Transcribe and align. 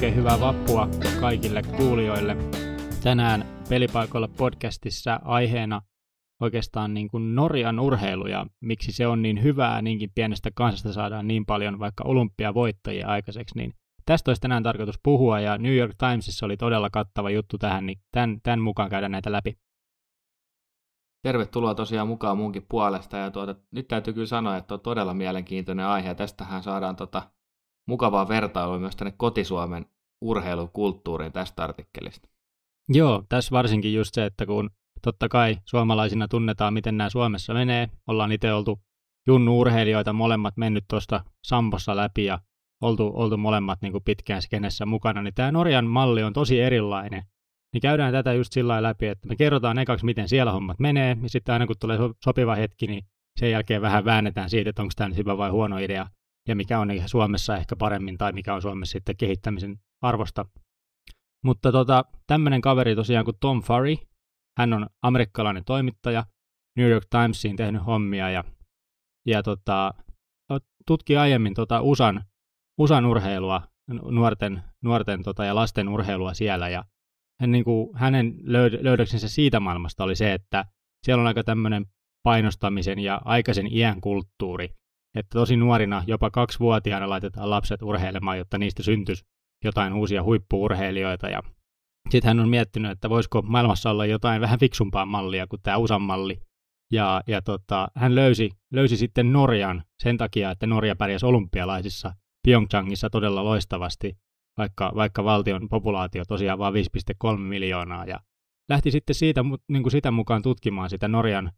Oikein 0.00 0.16
hyvää 0.16 0.40
vappua 0.40 0.88
kaikille 1.20 1.62
kuulijoille. 1.76 2.36
Tänään 3.02 3.44
Pelipaikoilla 3.68 4.28
podcastissa 4.28 5.20
aiheena 5.24 5.82
oikeastaan 6.40 6.94
niin 6.94 7.08
kuin 7.08 7.34
Norjan 7.34 7.80
urheilu 7.80 8.26
ja 8.26 8.46
miksi 8.60 8.92
se 8.92 9.06
on 9.06 9.22
niin 9.22 9.42
hyvää, 9.42 9.82
niinkin 9.82 10.10
pienestä 10.14 10.50
kansasta 10.54 10.92
saadaan 10.92 11.26
niin 11.26 11.46
paljon 11.46 11.78
vaikka 11.78 12.04
olympiavoittajia 12.04 13.08
aikaiseksi, 13.08 13.58
niin 13.58 13.72
tästä 14.06 14.30
olisi 14.30 14.40
tänään 14.40 14.62
tarkoitus 14.62 14.98
puhua 15.02 15.40
ja 15.40 15.58
New 15.58 15.76
York 15.76 15.94
Timesissa 15.98 16.46
oli 16.46 16.56
todella 16.56 16.90
kattava 16.90 17.30
juttu 17.30 17.58
tähän, 17.58 17.86
niin 17.86 17.98
tämän, 18.10 18.40
tämän 18.42 18.60
mukaan 18.60 18.90
käydään 18.90 19.12
näitä 19.12 19.32
läpi. 19.32 19.58
Tervetuloa 21.22 21.74
tosiaan 21.74 22.08
mukaan 22.08 22.36
munkin 22.36 22.66
puolesta 22.68 23.16
ja 23.16 23.30
tuota, 23.30 23.54
nyt 23.70 23.88
täytyy 23.88 24.14
kyllä 24.14 24.26
sanoa, 24.26 24.56
että 24.56 24.74
on 24.74 24.80
todella 24.80 25.14
mielenkiintoinen 25.14 25.86
aihe 25.86 26.08
ja 26.08 26.14
tästähän 26.14 26.62
saadaan 26.62 26.96
tota, 26.96 27.30
mukavaa 27.90 28.28
vertailua 28.28 28.78
myös 28.78 28.96
tänne 28.96 29.14
kotisuomen 29.16 29.86
urheilukulttuuriin 30.20 31.32
tästä 31.32 31.64
artikkelista. 31.64 32.28
Joo, 32.88 33.24
tässä 33.28 33.50
varsinkin 33.50 33.94
just 33.94 34.14
se, 34.14 34.24
että 34.24 34.46
kun 34.46 34.70
totta 35.02 35.28
kai 35.28 35.56
suomalaisina 35.64 36.28
tunnetaan, 36.28 36.74
miten 36.74 36.96
nämä 36.96 37.10
Suomessa 37.10 37.54
menee, 37.54 37.88
ollaan 38.06 38.32
itse 38.32 38.52
oltu 38.52 38.80
junnu-urheilijoita 39.26 40.12
molemmat 40.12 40.56
mennyt 40.56 40.84
tuosta 40.90 41.24
Sampossa 41.44 41.96
läpi 41.96 42.24
ja 42.24 42.38
oltu, 42.82 43.12
oltu 43.14 43.36
molemmat 43.36 43.82
niin 43.82 43.92
kuin 43.92 44.04
pitkään 44.04 44.42
skenessä 44.42 44.86
mukana, 44.86 45.22
niin 45.22 45.34
tämä 45.34 45.52
Norjan 45.52 45.86
malli 45.86 46.22
on 46.22 46.32
tosi 46.32 46.60
erilainen. 46.60 47.22
Niin 47.72 47.80
käydään 47.80 48.12
tätä 48.12 48.32
just 48.32 48.52
sillä 48.52 48.82
läpi, 48.82 49.06
että 49.06 49.28
me 49.28 49.36
kerrotaan 49.36 49.78
ekaksi, 49.78 50.04
miten 50.04 50.28
siellä 50.28 50.52
hommat 50.52 50.78
menee, 50.78 51.16
ja 51.22 51.28
sitten 51.28 51.52
aina 51.52 51.66
kun 51.66 51.76
tulee 51.80 51.98
sopiva 52.24 52.54
hetki, 52.54 52.86
niin 52.86 53.04
sen 53.40 53.50
jälkeen 53.50 53.82
vähän 53.82 54.04
väännetään 54.04 54.50
siitä, 54.50 54.70
että 54.70 54.82
onko 54.82 54.92
tämä 54.96 55.08
nyt 55.08 55.18
hyvä 55.18 55.38
vai 55.38 55.50
huono 55.50 55.78
idea, 55.78 56.06
ja 56.48 56.56
mikä 56.56 56.80
on 56.80 56.88
Suomessa 57.06 57.56
ehkä 57.56 57.76
paremmin, 57.76 58.18
tai 58.18 58.32
mikä 58.32 58.54
on 58.54 58.62
Suomessa 58.62 58.92
sitten 58.92 59.16
kehittämisen 59.16 59.76
arvosta. 60.02 60.46
Mutta 61.44 61.72
tota, 61.72 62.04
tämmöinen 62.26 62.60
kaveri 62.60 62.94
tosiaan 62.94 63.24
kuin 63.24 63.36
Tom 63.40 63.62
Furry, 63.62 63.96
hän 64.58 64.72
on 64.72 64.86
amerikkalainen 65.02 65.64
toimittaja, 65.64 66.24
New 66.76 66.90
York 66.90 67.04
Timesiin 67.10 67.56
tehnyt 67.56 67.86
hommia 67.86 68.30
ja, 68.30 68.44
ja 69.26 69.42
tota, 69.42 69.94
tutki 70.86 71.16
aiemmin 71.16 71.54
tota 71.54 71.82
USAn, 71.82 72.24
USAn 72.78 73.06
urheilua, 73.06 73.62
nuorten, 74.10 74.62
nuorten 74.82 75.22
tota, 75.22 75.44
ja 75.44 75.54
lasten 75.54 75.88
urheilua 75.88 76.34
siellä 76.34 76.68
ja 76.68 76.84
hän, 77.40 77.50
niin 77.50 77.64
kuin, 77.64 77.96
hänen 77.96 78.34
löyd- 78.42 78.84
löydöksensä 78.84 79.28
siitä 79.28 79.60
maailmasta 79.60 80.04
oli 80.04 80.16
se, 80.16 80.32
että 80.32 80.64
siellä 81.04 81.20
on 81.20 81.26
aika 81.26 81.44
tämmöinen 81.44 81.86
painostamisen 82.22 82.98
ja 82.98 83.20
aikaisen 83.24 83.72
iän 83.72 84.00
kulttuuri, 84.00 84.68
että 85.14 85.38
tosi 85.38 85.56
nuorina, 85.56 86.04
jopa 86.06 86.30
kaksivuotiaana 86.30 87.08
laitetaan 87.08 87.50
lapset 87.50 87.82
urheilemaan, 87.82 88.38
jotta 88.38 88.58
niistä 88.58 88.82
syntyisi 88.82 89.24
jotain 89.64 89.92
uusia 89.92 90.22
huippuurheilijoita 90.22 91.28
ja 91.28 91.42
sitten 92.10 92.28
hän 92.28 92.40
on 92.40 92.48
miettinyt, 92.48 92.90
että 92.90 93.10
voisiko 93.10 93.42
maailmassa 93.42 93.90
olla 93.90 94.06
jotain 94.06 94.40
vähän 94.40 94.58
fiksumpaa 94.58 95.06
mallia 95.06 95.46
kuin 95.46 95.62
tämä 95.62 95.76
USAn 95.76 96.02
malli. 96.02 96.40
Ja, 96.92 97.22
ja 97.26 97.42
tota, 97.42 97.88
hän 97.94 98.14
löysi, 98.14 98.50
löysi 98.72 98.96
sitten 98.96 99.32
Norjan 99.32 99.84
sen 100.02 100.16
takia, 100.16 100.50
että 100.50 100.66
Norja 100.66 100.96
pärjäsi 100.96 101.26
olympialaisissa 101.26 102.12
Pyeongchangissa 102.46 103.10
todella 103.10 103.44
loistavasti, 103.44 104.18
vaikka, 104.58 104.92
vaikka 104.94 105.24
valtion 105.24 105.68
populaatio 105.68 106.24
tosiaan 106.24 106.58
vain 106.58 106.74
5,3 107.24 107.38
miljoonaa. 107.38 108.04
Ja 108.04 108.20
lähti 108.68 108.90
sitten 108.90 109.14
siitä, 109.14 109.44
niin 109.68 109.82
kuin 109.82 109.90
sitä 109.90 110.10
mukaan 110.10 110.42
tutkimaan 110.42 110.90
sitä 110.90 111.08
Norjan, 111.08 111.52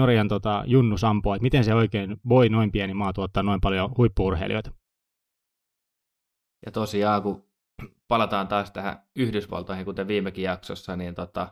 Norjan 0.00 0.28
tota, 0.28 0.64
Junnu 0.66 0.98
Sampoa, 0.98 1.36
että 1.36 1.42
miten 1.42 1.64
se 1.64 1.74
oikein 1.74 2.16
voi 2.28 2.48
noin 2.48 2.72
pieni 2.72 2.94
maa 2.94 3.12
tuottaa 3.12 3.42
noin 3.42 3.60
paljon 3.60 3.90
huippuurheilijoita. 3.96 4.70
Ja 6.66 6.72
tosiaan, 6.72 7.22
kun 7.22 7.44
palataan 8.08 8.48
taas 8.48 8.70
tähän 8.70 9.02
Yhdysvaltoihin, 9.16 9.84
kuten 9.84 10.08
viimekin 10.08 10.44
jaksossa, 10.44 10.96
niin 10.96 11.14
tota, 11.14 11.48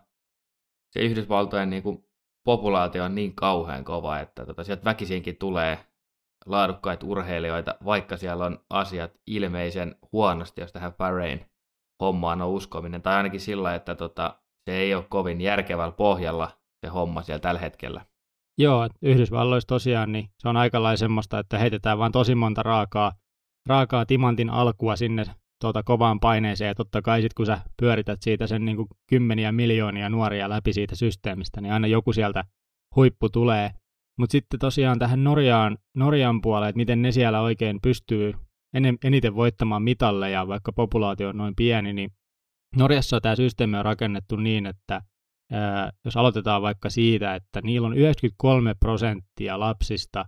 se 0.90 1.00
Yhdysvaltojen 1.00 1.70
niin 1.70 1.82
kuin, 1.82 2.04
populaatio 2.44 3.04
on 3.04 3.14
niin 3.14 3.34
kauhean 3.34 3.84
kova, 3.84 4.18
että 4.18 4.46
tota, 4.46 4.64
sieltä 4.64 4.84
väkisinkin 4.84 5.36
tulee 5.36 5.78
laadukkaita 6.46 7.06
urheilijoita, 7.06 7.74
vaikka 7.84 8.16
siellä 8.16 8.46
on 8.46 8.58
asiat 8.70 9.12
ilmeisen 9.26 9.96
huonosti, 10.12 10.60
jos 10.60 10.72
tähän 10.72 10.94
Bahrain 10.94 11.46
hommaan 12.00 12.42
on 12.42 12.48
uskominen, 12.48 13.02
tai 13.02 13.14
ainakin 13.14 13.40
sillä, 13.40 13.74
että 13.74 13.94
tota, 13.94 14.38
se 14.64 14.76
ei 14.76 14.94
ole 14.94 15.04
kovin 15.08 15.40
järkevällä 15.40 15.92
pohjalla 15.92 16.50
se 16.80 16.88
homma 16.88 17.22
siellä 17.22 17.40
tällä 17.40 17.60
hetkellä. 17.60 18.06
Joo, 18.58 18.88
Yhdysvalloissa 19.02 19.66
tosiaan 19.66 20.12
niin 20.12 20.28
se 20.38 20.48
on 20.48 20.56
aika 20.56 20.82
lailla 20.82 20.96
semmoista, 20.96 21.38
että 21.38 21.58
heitetään 21.58 21.98
vain 21.98 22.12
tosi 22.12 22.34
monta 22.34 22.62
raakaa, 22.62 23.12
raakaa 23.66 24.06
timantin 24.06 24.50
alkua 24.50 24.96
sinne 24.96 25.24
tuota 25.60 25.82
kovaan 25.82 26.20
paineeseen, 26.20 26.68
ja 26.68 26.74
totta 26.74 27.02
kai 27.02 27.22
sit 27.22 27.34
kun 27.34 27.46
sä 27.46 27.60
pyörität 27.80 28.22
siitä 28.22 28.46
sen 28.46 28.64
niin 28.64 28.76
kuin 28.76 28.88
kymmeniä 29.06 29.52
miljoonia 29.52 30.08
nuoria 30.08 30.48
läpi 30.48 30.72
siitä 30.72 30.96
systeemistä, 30.96 31.60
niin 31.60 31.72
aina 31.72 31.86
joku 31.86 32.12
sieltä 32.12 32.44
huippu 32.96 33.28
tulee. 33.28 33.70
Mutta 34.18 34.32
sitten 34.32 34.60
tosiaan 34.60 34.98
tähän 34.98 35.24
Norjaan, 35.24 35.78
Norjan 35.96 36.40
puolelle, 36.40 36.68
että 36.68 36.76
miten 36.76 37.02
ne 37.02 37.12
siellä 37.12 37.40
oikein 37.40 37.78
pystyy 37.82 38.34
eniten 39.04 39.34
voittamaan 39.34 39.82
mitalleja, 39.82 40.48
vaikka 40.48 40.72
populaatio 40.72 41.28
on 41.28 41.36
noin 41.36 41.56
pieni, 41.56 41.92
niin 41.92 42.10
Norjassa 42.76 43.20
tämä 43.20 43.36
systeemi 43.36 43.76
on 43.76 43.84
rakennettu 43.84 44.36
niin, 44.36 44.66
että 44.66 45.02
jos 46.04 46.16
aloitetaan 46.16 46.62
vaikka 46.62 46.90
siitä, 46.90 47.34
että 47.34 47.60
niillä 47.62 47.86
on 47.86 47.96
93 47.96 48.74
prosenttia 48.74 49.60
lapsista 49.60 50.24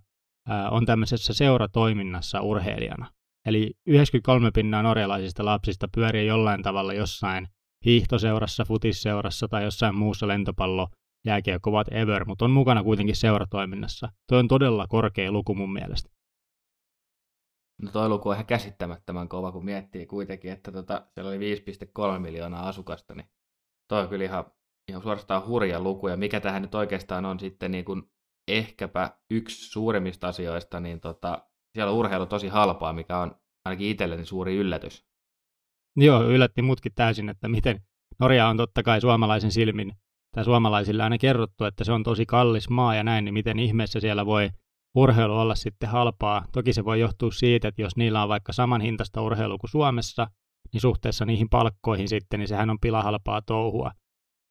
on 0.71 0.87
tämmöisessä 0.87 1.33
seuratoiminnassa 1.33 2.41
urheilijana. 2.41 3.07
Eli 3.47 3.75
93 3.87 4.51
pinnaa 4.51 4.83
norjalaisista 4.83 5.45
lapsista 5.45 5.89
pyörii 5.95 6.27
jollain 6.27 6.63
tavalla 6.63 6.93
jossain 6.93 7.49
hiihtoseurassa, 7.85 8.65
futisseurassa 8.65 9.49
tai 9.49 9.65
jossain 9.65 9.95
muussa 9.95 10.29
lentopallo, 10.29 10.89
jääkiekko, 11.27 11.71
ever, 11.91 12.25
mutta 12.25 12.45
on 12.45 12.51
mukana 12.51 12.83
kuitenkin 12.83 13.17
seuratoiminnassa. 13.17 14.09
Tuo 14.29 14.39
on 14.39 14.49
todella 14.49 14.87
korkea 14.87 15.33
luku 15.33 15.55
mun 15.55 15.73
mielestä. 15.73 16.11
No 17.83 17.91
toi 17.91 18.09
luku 18.09 18.29
on 18.29 18.35
ihan 18.35 18.47
käsittämättömän 18.47 19.29
kova, 19.29 19.53
kun 19.53 19.65
miettii 19.65 20.07
kuitenkin, 20.07 20.53
että 20.53 20.73
tota, 20.73 21.07
siellä 21.15 21.29
oli 21.29 21.57
5,3 22.15 22.19
miljoonaa 22.19 22.69
asukasta, 22.69 23.15
niin 23.15 23.31
toi 23.89 24.03
on 24.03 24.09
kyllä 24.09 24.25
ihan, 24.25 24.45
ihan 24.91 25.03
suorastaan 25.03 25.47
hurja 25.47 25.81
luku, 25.81 26.09
ja 26.09 26.17
mikä 26.17 26.41
tähän 26.41 26.63
nyt 26.63 26.75
oikeastaan 26.75 27.25
on 27.25 27.41
sitten 27.41 27.71
niin 27.71 27.85
kuin 27.85 28.03
ehkäpä 28.49 29.11
yksi 29.31 29.71
suurimmista 29.71 30.29
asioista, 30.29 30.81
niin 30.81 31.01
tota, 31.01 31.47
siellä 31.75 31.93
on 31.93 31.99
urheilu 31.99 32.27
tosi 32.27 32.49
halpaa, 32.49 32.93
mikä 32.93 33.19
on 33.19 33.35
ainakin 33.65 33.89
itselleni 33.89 34.25
suuri 34.25 34.57
yllätys. 34.57 35.05
Joo, 35.97 36.23
yllätti 36.23 36.63
mutkin 36.63 36.93
täysin, 36.95 37.29
että 37.29 37.49
miten 37.49 37.81
Norja 38.21 38.49
on 38.49 38.57
totta 38.57 38.83
kai 38.83 39.01
suomalaisen 39.01 39.53
silmin, 39.53 39.93
tai 40.35 40.45
suomalaisille 40.45 41.03
aina 41.03 41.19
kerrottu, 41.19 41.65
että 41.65 41.85
se 41.85 41.93
on 41.93 42.03
tosi 42.03 42.27
kallis 42.27 42.71
maa 42.71 42.95
ja 42.95 43.05
näin, 43.05 43.25
niin 43.25 43.35
miten 43.35 43.59
ihmeessä 43.59 44.01
siellä 44.01 44.27
voi 44.27 44.49
urheilu 44.95 45.39
olla 45.39 45.55
sitten 45.55 45.89
halpaa. 45.89 46.45
Toki 46.53 46.73
se 46.73 46.85
voi 46.85 47.01
johtua 47.01 47.31
siitä, 47.31 47.69
että 47.69 47.83
jos 47.83 47.97
niillä 47.97 48.23
on 48.23 48.29
vaikka 48.29 48.53
saman 48.53 48.81
hintaista 48.81 49.23
urheilua 49.23 49.59
kuin 49.59 49.71
Suomessa, 49.71 50.27
niin 50.73 50.81
suhteessa 50.81 51.25
niihin 51.25 51.49
palkkoihin 51.49 52.09
sitten, 52.09 52.41
niin 52.41 52.49
sehän 52.49 52.71
on 52.71 52.81
pilahalpaa 52.81 53.43
touhua. 53.43 53.91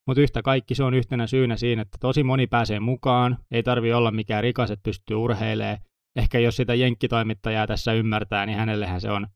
Mutta 0.10 0.22
yhtä 0.22 0.42
kaikki 0.42 0.76
se 0.76 0.84
on 0.84 0.94
yhtenä 0.94 1.28
syynä 1.28 1.58
siinä, 1.58 1.82
että 1.82 1.98
tosi 2.02 2.24
moni 2.24 2.48
pääsee 2.48 2.80
mukaan, 2.80 3.38
ei 3.52 3.64
tarvi 3.64 3.94
olla 3.94 4.12
mikään 4.12 4.44
rikas, 4.44 4.72
että 4.72 4.84
pystyy 4.84 5.18
urheilemaan, 5.18 5.78
ehkä 6.16 6.40
jos 6.40 6.56
sitä 6.56 6.74
jenkkitoimittajaa 6.74 7.68
tässä 7.68 7.94
ymmärtää, 7.94 8.46
niin 8.46 8.58
hänellehän 8.58 9.02
se 9.02 9.12
on 9.12 9.28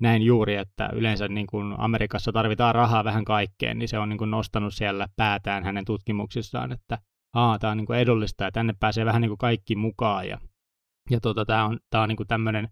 näin 0.00 0.22
juuri, 0.22 0.56
että 0.56 0.90
yleensä 0.92 1.28
niin 1.28 1.46
kuin 1.46 1.74
Amerikassa 1.78 2.32
tarvitaan 2.32 2.74
rahaa 2.74 3.04
vähän 3.04 3.24
kaikkeen, 3.24 3.78
niin 3.78 3.88
se 3.88 3.98
on 3.98 4.08
niin 4.08 4.18
kuin 4.18 4.30
nostanut 4.30 4.74
siellä 4.74 5.08
päätään 5.16 5.64
hänen 5.64 5.84
tutkimuksissaan, 5.84 6.72
että 6.72 6.98
Aa, 7.34 7.58
tämä 7.58 7.70
on 7.70 7.76
niin 7.76 7.94
edullista 7.94 8.44
ja 8.44 8.52
tänne 8.52 8.74
pääsee 8.80 9.04
vähän 9.04 9.22
niin 9.22 9.30
kuin 9.30 9.38
kaikki 9.38 9.76
mukaan. 9.76 10.28
Ja, 10.28 10.38
ja 11.10 11.20
tota, 11.20 11.44
tämä 11.44 11.64
on, 11.64 11.78
tämä 11.90 12.02
on 12.02 12.08
niin 12.08 12.26
tämmöinen 12.28 12.68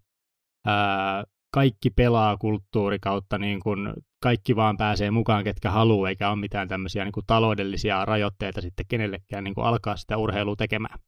kaikki 1.53 1.91
pelaa 1.91 2.37
kulttuuri 2.37 2.99
kautta 2.99 3.39
niin 3.39 3.61
kuin 3.61 3.93
kaikki 4.23 4.57
vaan 4.57 4.77
pääsee 4.77 5.11
mukaan, 5.11 5.45
ketkä 5.45 5.71
haluaa, 5.71 6.09
eikä 6.09 6.31
ole 6.31 6.39
mitään 6.39 6.69
tämmöisiä 6.69 7.05
niin 7.05 7.13
kuin 7.13 7.27
taloudellisia 7.27 8.05
rajoitteita 8.05 8.61
sitten 8.61 8.87
kenellekään 8.89 9.45
niin 9.45 9.55
kuin 9.55 9.67
alkaa 9.67 9.97
sitä 9.97 10.17
urheilua 10.17 10.57
tekemään. 10.57 10.99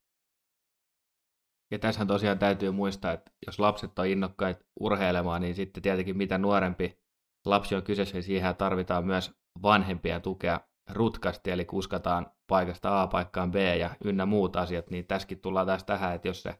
Ja 1.71 1.79
tässähän 1.79 2.09
tosiaan 2.09 2.39
täytyy 2.39 2.71
muistaa, 2.71 3.13
että 3.13 3.31
jos 3.47 3.59
lapset 3.59 3.99
on 3.99 4.07
innokkaita 4.07 4.65
urheilemaan, 4.81 5.43
niin 5.43 5.55
sitten 5.55 5.83
tietenkin 5.83 6.17
mitä 6.17 6.39
nuorempi 6.39 6.99
lapsi 7.47 7.75
on 7.75 7.83
kyseessä, 7.83 8.15
niin 8.15 8.23
siihen 8.23 8.57
tarvitaan 8.57 9.07
myös 9.07 9.33
vanhempien 9.63 10.23
tukea 10.23 10.61
rutkasti, 10.91 11.51
eli 11.51 11.65
kuskataan 11.65 12.27
paikasta 12.47 13.03
A 13.03 13.07
paikkaan 13.07 13.51
B 13.51 13.55
ja 13.55 13.91
ynnä 14.05 14.27
muut 14.27 14.57
asiat, 14.57 14.91
niin 14.91 15.07
tässäkin 15.07 15.41
tullaan 15.41 15.67
taas 15.67 15.85
tähän, 15.85 16.15
että 16.15 16.29
jos 16.29 16.43
se 16.43 16.59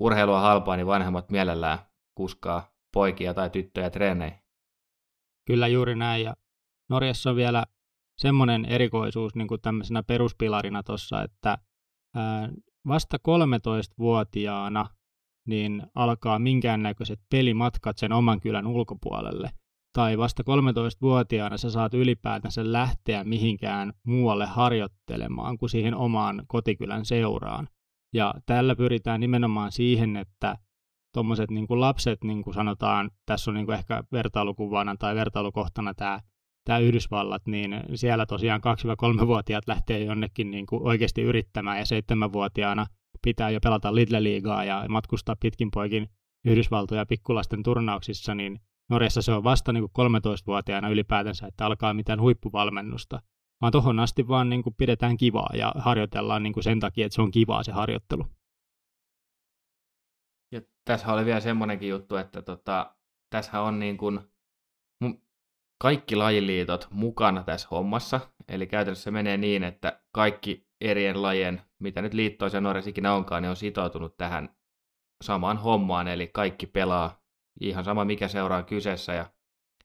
urheilu 0.00 0.32
on 0.32 0.40
halpaa, 0.40 0.76
niin 0.76 0.86
vanhemmat 0.86 1.30
mielellään 1.30 1.78
kuskaa 2.14 2.73
poikia 2.94 3.34
tai 3.34 3.50
tyttöjä 3.50 3.90
treeneihin. 3.90 4.38
Kyllä 5.46 5.68
juuri 5.68 5.96
näin, 5.96 6.24
ja 6.24 6.34
Norjassa 6.90 7.30
on 7.30 7.36
vielä 7.36 7.64
semmoinen 8.18 8.64
erikoisuus 8.64 9.34
niin 9.34 9.48
kuin 9.48 9.60
tämmöisenä 9.60 10.02
peruspilarina 10.02 10.82
tuossa, 10.82 11.22
että 11.22 11.58
vasta 12.88 13.16
13-vuotiaana 13.28 14.86
niin 15.48 15.82
alkaa 15.94 16.38
minkäännäköiset 16.38 17.20
pelimatkat 17.30 17.98
sen 17.98 18.12
oman 18.12 18.40
kylän 18.40 18.66
ulkopuolelle. 18.66 19.50
tai 19.94 20.18
vasta 20.18 20.42
13-vuotiaana 20.42 21.56
sä 21.56 21.70
saat 21.70 21.94
ylipäätänsä 21.94 22.72
lähteä 22.72 23.24
mihinkään 23.24 23.92
muualle 24.06 24.46
harjoittelemaan 24.46 25.58
kuin 25.58 25.70
siihen 25.70 25.94
omaan 25.94 26.42
kotikylän 26.46 27.04
seuraan. 27.04 27.68
Ja 28.14 28.34
tällä 28.46 28.76
pyritään 28.76 29.20
nimenomaan 29.20 29.72
siihen, 29.72 30.16
että 30.16 30.56
tuommoiset 31.14 31.50
niin 31.50 31.66
lapset, 31.68 32.24
niin 32.24 32.42
kuin 32.42 32.54
sanotaan, 32.54 33.10
tässä 33.26 33.50
on 33.50 33.54
niin 33.54 33.66
kuin 33.66 33.78
ehkä 33.78 34.04
vertailukuvana 34.12 34.96
tai 34.96 35.14
vertailukohtana 35.14 35.94
tämä 35.94 36.20
tämä 36.64 36.78
Yhdysvallat, 36.78 37.46
niin 37.46 37.80
siellä 37.94 38.26
tosiaan 38.26 38.60
2-3-vuotiaat 39.22 39.64
lähtee 39.66 40.04
jonnekin 40.04 40.50
niin 40.50 40.66
kuin 40.66 40.82
oikeasti 40.82 41.22
yrittämään 41.22 41.78
ja 41.78 41.84
7-vuotiaana 41.84 42.86
pitää 43.22 43.50
jo 43.50 43.60
pelata 43.60 43.94
Lidle 43.94 44.22
Liigaa 44.22 44.64
ja 44.64 44.84
matkustaa 44.88 45.36
pitkin 45.40 45.70
poikin 45.70 46.08
Yhdysvaltoja 46.44 47.06
pikkulasten 47.06 47.62
turnauksissa, 47.62 48.34
niin 48.34 48.60
Norjassa 48.90 49.22
se 49.22 49.32
on 49.32 49.44
vasta 49.44 49.72
niin 49.72 49.90
kuin 49.92 50.10
13-vuotiaana 50.10 50.88
ylipäätänsä, 50.88 51.46
että 51.46 51.66
alkaa 51.66 51.94
mitään 51.94 52.20
huippuvalmennusta, 52.20 53.20
vaan 53.60 53.72
tuohon 53.72 54.00
asti 54.00 54.28
vaan 54.28 54.50
niin 54.50 54.62
kuin 54.62 54.74
pidetään 54.78 55.16
kivaa 55.16 55.50
ja 55.54 55.72
harjoitellaan 55.76 56.42
niin 56.42 56.52
kuin 56.52 56.64
sen 56.64 56.80
takia, 56.80 57.06
että 57.06 57.14
se 57.14 57.22
on 57.22 57.30
kivaa 57.30 57.62
se 57.62 57.72
harjoittelu. 57.72 58.26
Ja 60.54 60.60
tässä 60.84 61.12
oli 61.12 61.24
vielä 61.24 61.40
semmoinenkin 61.40 61.88
juttu, 61.88 62.16
että 62.16 62.42
tota, 62.42 62.94
tässä 63.30 63.60
on 63.60 63.78
niin 63.78 63.96
kuin, 63.96 64.20
kaikki 65.78 66.16
lajiliitot 66.16 66.88
mukana 66.90 67.42
tässä 67.42 67.68
hommassa. 67.70 68.20
Eli 68.48 68.66
käytännössä 68.66 69.04
se 69.04 69.10
menee 69.10 69.36
niin, 69.36 69.64
että 69.64 70.02
kaikki 70.12 70.68
erien 70.80 71.22
lajien, 71.22 71.62
mitä 71.78 72.02
nyt 72.02 72.14
liittoisia 72.14 72.60
Norjassa 72.60 72.90
ikinä 72.90 73.14
onkaan, 73.14 73.42
ne 73.42 73.50
on 73.50 73.56
sitoutunut 73.56 74.16
tähän 74.16 74.56
samaan 75.24 75.56
hommaan, 75.58 76.08
eli 76.08 76.26
kaikki 76.26 76.66
pelaa 76.66 77.22
ihan 77.60 77.84
sama 77.84 78.04
mikä 78.04 78.28
seuraa 78.28 78.62
kyseessä, 78.62 79.12
ja 79.12 79.26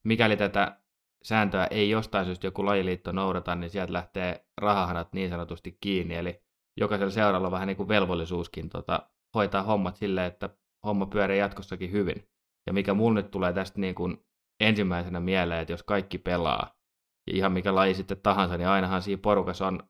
mikäli 0.03 0.37
tätä 0.37 0.81
sääntöä 1.23 1.67
ei 1.71 1.89
jostain 1.89 2.25
syystä 2.25 2.47
joku 2.47 2.65
lajiliitto 2.65 3.11
noudata, 3.11 3.55
niin 3.55 3.69
sieltä 3.69 3.93
lähtee 3.93 4.45
rahahanat 4.57 5.13
niin 5.13 5.29
sanotusti 5.29 5.77
kiinni, 5.81 6.15
eli 6.15 6.41
jokaisella 6.77 7.11
seuralla 7.11 7.47
on 7.47 7.51
vähän 7.51 7.67
niin 7.67 7.77
kuin 7.77 7.89
velvollisuuskin 7.89 8.69
tota, 8.69 9.09
hoitaa 9.35 9.63
hommat 9.63 9.95
silleen, 9.95 10.27
että 10.27 10.49
homma 10.85 11.05
pyörii 11.05 11.39
jatkossakin 11.39 11.91
hyvin. 11.91 12.29
Ja 12.67 12.73
mikä 12.73 12.93
mulle 12.93 13.21
nyt 13.21 13.31
tulee 13.31 13.53
tästä 13.53 13.79
niin 13.79 13.95
kuin 13.95 14.17
ensimmäisenä 14.59 15.19
mieleen, 15.19 15.61
että 15.61 15.73
jos 15.73 15.83
kaikki 15.83 16.17
pelaa, 16.17 16.75
ja 17.27 17.37
ihan 17.37 17.51
mikä 17.51 17.75
laji 17.75 17.93
sitten 17.93 18.21
tahansa, 18.21 18.57
niin 18.57 18.67
ainahan 18.67 19.01
siinä 19.01 19.21
porukassa 19.21 19.67
on 19.67 19.89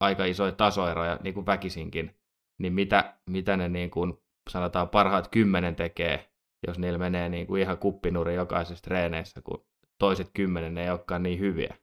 aika 0.00 0.24
isoja 0.24 0.52
tasoeroja 0.52 1.18
niin 1.22 1.34
kuin 1.34 1.46
väkisinkin, 1.46 2.20
niin 2.60 2.72
mitä, 2.72 3.18
mitä 3.30 3.56
ne 3.56 3.68
niin 3.68 3.90
kuin, 3.90 4.14
sanotaan 4.50 4.88
parhaat 4.88 5.28
kymmenen 5.28 5.76
tekee, 5.76 6.32
jos 6.66 6.78
niillä 6.78 6.98
menee 6.98 7.28
niin 7.28 7.46
kuin 7.46 7.62
ihan 7.62 7.78
kuppinuri 7.78 8.34
jokaisessa 8.34 8.82
treeneissä, 8.82 9.42
kun 9.42 9.66
toiset 9.98 10.30
kymmenen 10.34 10.78
ei 10.78 10.90
olekaan 10.90 11.22
niin 11.22 11.38
hyviä. 11.38 11.76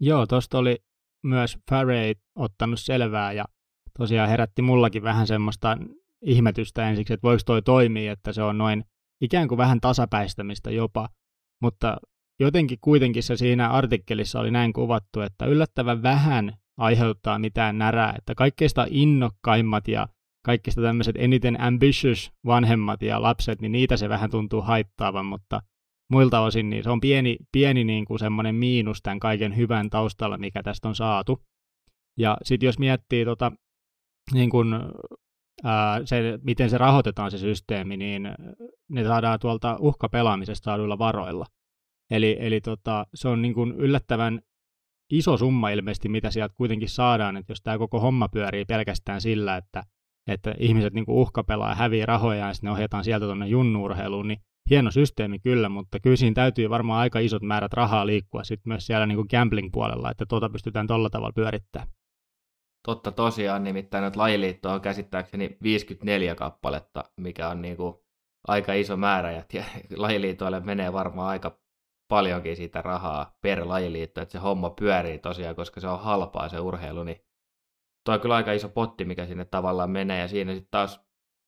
Joo, 0.00 0.26
tuosta 0.26 0.58
oli 0.58 0.78
myös 1.24 1.58
Farey 1.70 2.12
ottanut 2.36 2.80
selvää 2.80 3.32
ja 3.32 3.44
tosiaan 3.98 4.28
herätti 4.28 4.62
mullakin 4.62 5.02
vähän 5.02 5.26
semmoista 5.26 5.78
ihmetystä 6.22 6.88
ensiksi, 6.88 7.14
että 7.14 7.28
voiko 7.28 7.42
toi 7.46 7.62
toimia, 7.62 8.12
että 8.12 8.32
se 8.32 8.42
on 8.42 8.58
noin 8.58 8.84
ikään 9.20 9.48
kuin 9.48 9.58
vähän 9.58 9.80
tasapäistämistä 9.80 10.70
jopa, 10.70 11.08
mutta 11.62 11.96
jotenkin 12.40 12.78
kuitenkin 12.80 13.22
se 13.22 13.36
siinä 13.36 13.70
artikkelissa 13.70 14.40
oli 14.40 14.50
näin 14.50 14.72
kuvattu, 14.72 15.20
että 15.20 15.46
yllättävän 15.46 16.02
vähän 16.02 16.56
aiheuttaa 16.78 17.38
mitään 17.38 17.78
närää, 17.78 18.14
että 18.18 18.34
kaikkeista 18.34 18.86
innokkaimmat 18.90 19.88
ja 19.88 20.08
kaikista 20.44 20.82
tämmöiset 20.82 21.16
eniten 21.18 21.60
ambitious 21.60 22.32
vanhemmat 22.46 23.02
ja 23.02 23.22
lapset, 23.22 23.60
niin 23.60 23.72
niitä 23.72 23.96
se 23.96 24.08
vähän 24.08 24.30
tuntuu 24.30 24.60
haittaavan, 24.60 25.26
mutta 25.26 25.60
muilta 26.10 26.40
osin 26.40 26.70
niin 26.70 26.84
se 26.84 26.90
on 26.90 27.00
pieni, 27.00 27.36
pieni 27.52 27.84
niin 27.84 28.04
kuin 28.04 28.18
semmoinen 28.18 28.54
miinus 28.54 29.02
tämän 29.02 29.20
kaiken 29.20 29.56
hyvän 29.56 29.90
taustalla, 29.90 30.38
mikä 30.38 30.62
tästä 30.62 30.88
on 30.88 30.94
saatu. 30.94 31.42
Ja 32.18 32.36
sitten 32.42 32.66
jos 32.66 32.78
miettii 32.78 33.24
tota, 33.24 33.52
niin 34.34 34.50
kuin 34.50 34.68
se, 36.04 36.38
miten 36.42 36.70
se 36.70 36.78
rahoitetaan 36.78 37.30
se 37.30 37.38
systeemi, 37.38 37.96
niin 37.96 38.28
ne 38.88 39.04
saadaan 39.04 39.40
tuolta 39.40 39.76
uhkapelaamisesta 39.80 40.64
saaduilla 40.64 40.98
varoilla. 40.98 41.46
Eli, 42.10 42.36
eli 42.40 42.60
tota, 42.60 43.06
se 43.14 43.28
on 43.28 43.42
niin 43.42 43.54
kuin 43.54 43.72
yllättävän 43.72 44.40
iso 45.10 45.36
summa 45.36 45.70
ilmeisesti, 45.70 46.08
mitä 46.08 46.30
sieltä 46.30 46.54
kuitenkin 46.54 46.88
saadaan, 46.88 47.36
että 47.36 47.50
jos 47.50 47.62
tämä 47.62 47.78
koko 47.78 48.00
homma 48.00 48.28
pyörii 48.28 48.64
pelkästään 48.64 49.20
sillä, 49.20 49.56
että, 49.56 49.82
että 50.26 50.54
ihmiset 50.58 50.94
niin 50.94 51.06
kuin 51.06 51.18
uhkapelaa 51.18 51.68
ja 51.68 51.74
hävii 51.74 52.06
rahoja 52.06 52.46
ja 52.46 52.54
sitten 52.54 52.68
ne 52.68 52.72
ohjataan 52.72 53.04
sieltä 53.04 53.26
tuonne 53.26 53.46
junnuurheiluun, 53.46 54.28
niin 54.28 54.38
hieno 54.70 54.90
systeemi 54.90 55.38
kyllä, 55.38 55.68
mutta 55.68 56.00
kyllä 56.00 56.16
siinä 56.16 56.34
täytyy 56.34 56.70
varmaan 56.70 57.00
aika 57.00 57.18
isot 57.18 57.42
määrät 57.42 57.72
rahaa 57.72 58.06
liikkua 58.06 58.44
sitten 58.44 58.70
myös 58.70 58.86
siellä 58.86 59.06
niin 59.06 59.16
kuin 59.16 59.28
gambling-puolella, 59.30 60.10
että 60.10 60.26
tuota 60.26 60.50
pystytään 60.50 60.86
tuolla 60.86 61.10
tavalla 61.10 61.32
pyörittämään. 61.34 61.88
Totta 62.82 63.12
tosiaan, 63.12 63.64
nimittäin 63.64 64.04
että 64.04 64.18
lajiliitto 64.18 64.70
on 64.70 64.80
käsittääkseni 64.80 65.56
54 65.62 66.34
kappaletta, 66.34 67.04
mikä 67.16 67.48
on 67.48 67.62
niin 67.62 67.76
kuin 67.76 67.94
aika 68.48 68.72
iso 68.72 68.96
määrä, 68.96 69.32
ja 69.32 69.44
lajiliitoille 69.96 70.60
menee 70.60 70.92
varmaan 70.92 71.28
aika 71.28 71.58
paljonkin 72.08 72.56
siitä 72.56 72.82
rahaa 72.82 73.36
per 73.40 73.68
lajiliitto, 73.68 74.20
että 74.20 74.32
se 74.32 74.38
homma 74.38 74.70
pyörii 74.70 75.18
tosiaan, 75.18 75.56
koska 75.56 75.80
se 75.80 75.88
on 75.88 76.00
halpaa 76.00 76.48
se 76.48 76.60
urheilu, 76.60 77.04
niin 77.04 77.20
tuo 78.04 78.14
on 78.14 78.20
kyllä 78.20 78.34
aika 78.36 78.52
iso 78.52 78.68
potti, 78.68 79.04
mikä 79.04 79.26
sinne 79.26 79.44
tavallaan 79.44 79.90
menee, 79.90 80.20
ja 80.20 80.28
siinä 80.28 80.54
sitten 80.54 80.70
taas 80.70 81.00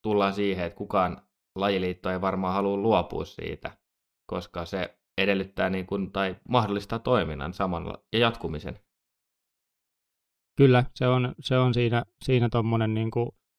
tullaan 0.03 0.33
siihen, 0.33 0.67
että 0.67 0.77
kukaan 0.77 1.23
lajiliitto 1.55 2.11
ei 2.11 2.21
varmaan 2.21 2.55
halua 2.55 2.77
luopua 2.77 3.25
siitä, 3.25 3.79
koska 4.27 4.65
se 4.65 4.99
edellyttää 5.19 5.71
niin 5.71 5.87
kuin, 5.87 6.13
tai 6.13 6.37
mahdollistaa 6.49 6.99
toiminnan 6.99 7.55
samalla 7.55 8.05
ja 8.13 8.19
jatkumisen. 8.19 8.81
Kyllä, 10.57 10.85
se 10.95 11.09
on, 11.09 11.35
se 11.41 11.59
on 11.59 11.75
siinä, 11.75 12.03
siinä 12.23 12.49
tuommoinen 12.49 12.95
niin 12.95 13.11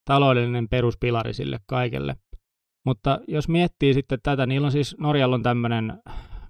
taloudellinen 0.06 0.70
peruspilari 0.70 1.34
sille 1.34 1.60
kaikelle. 1.66 2.16
Mutta 2.86 3.20
jos 3.28 3.50
miettii 3.50 3.94
sitten 3.94 4.20
tätä, 4.24 4.46
niillä 4.46 4.66
on 4.66 4.72
siis, 4.72 4.96
Norjalla 5.00 5.36
on 5.36 5.44
tämmöinen, 5.44 6.02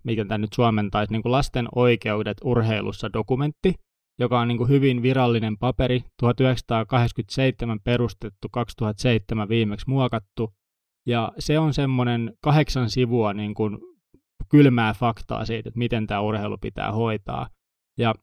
mikä 0.04 0.26
tämä 0.26 0.38
nyt 0.38 0.54
suomentaisi, 0.54 1.12
niin 1.12 1.22
kuin 1.22 1.32
lasten 1.32 1.68
oikeudet 1.76 2.38
urheilussa 2.44 3.14
dokumentti, 3.14 3.74
joka 4.20 4.40
on 4.40 4.48
niin 4.48 4.58
kuin 4.58 4.70
hyvin 4.70 5.02
virallinen 5.02 5.58
paperi, 5.58 6.04
1987 6.20 7.80
perustettu, 7.84 8.48
2007 8.52 9.50
viimeksi 9.50 9.90
muokattu, 9.90 10.54
ja 11.08 11.32
se 11.40 11.60
on 11.60 11.74
semmoinen 11.74 12.34
kahdeksan 12.42 12.90
sivua 12.90 13.34
niin 13.34 13.54
kuin 13.54 13.78
kylmää 14.50 14.94
faktaa 14.94 15.46
siitä, 15.46 15.70
että 15.70 15.78
miten 15.78 16.08
tämä 16.08 16.22
urheilu 16.22 16.58
pitää 16.58 16.92
hoitaa. 16.92 17.50
Ja 17.98 18.14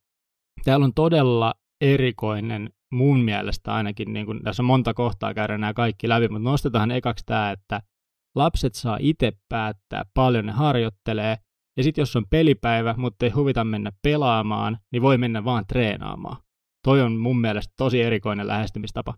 täällä 0.64 0.85
on 0.85 0.95
todella 0.95 1.55
erikoinen 1.83 2.71
mun 2.93 3.21
mielestä 3.21 3.75
ainakin, 3.75 4.12
niin 4.12 4.27
kuin, 4.27 4.43
tässä 4.43 4.62
on 4.62 4.67
monta 4.67 4.95
kohtaa 4.95 5.35
käydä 5.35 5.59
nämä 5.59 5.75
kaikki 5.75 6.09
läpi, 6.09 6.29
mutta 6.29 6.51
nostetaan 6.51 6.91
ekaksi 6.91 7.25
tämä, 7.27 7.51
että 7.51 7.83
lapset 8.35 8.75
saa 8.75 8.97
itse 9.01 9.33
päättää, 9.49 10.05
paljon 10.15 10.47
ne 10.47 10.53
harjoittelee, 10.53 11.37
ja 11.77 11.83
sitten 11.83 12.03
jos 12.03 12.17
on 12.17 12.27
pelipäivä, 12.31 12.95
mutta 12.99 13.27
ei 13.27 13.31
huvita 13.31 13.65
mennä 13.65 13.93
pelaamaan, 14.03 14.79
niin 14.93 15.03
voi 15.03 15.19
mennä 15.19 15.45
vaan 15.45 15.67
treenaamaan. 15.67 16.37
Toi 16.85 17.01
on 17.01 17.17
mun 17.17 17.41
mielestä 17.41 17.75
tosi 17.77 18.03
erikoinen 18.03 18.47
lähestymistapa. 18.47 19.15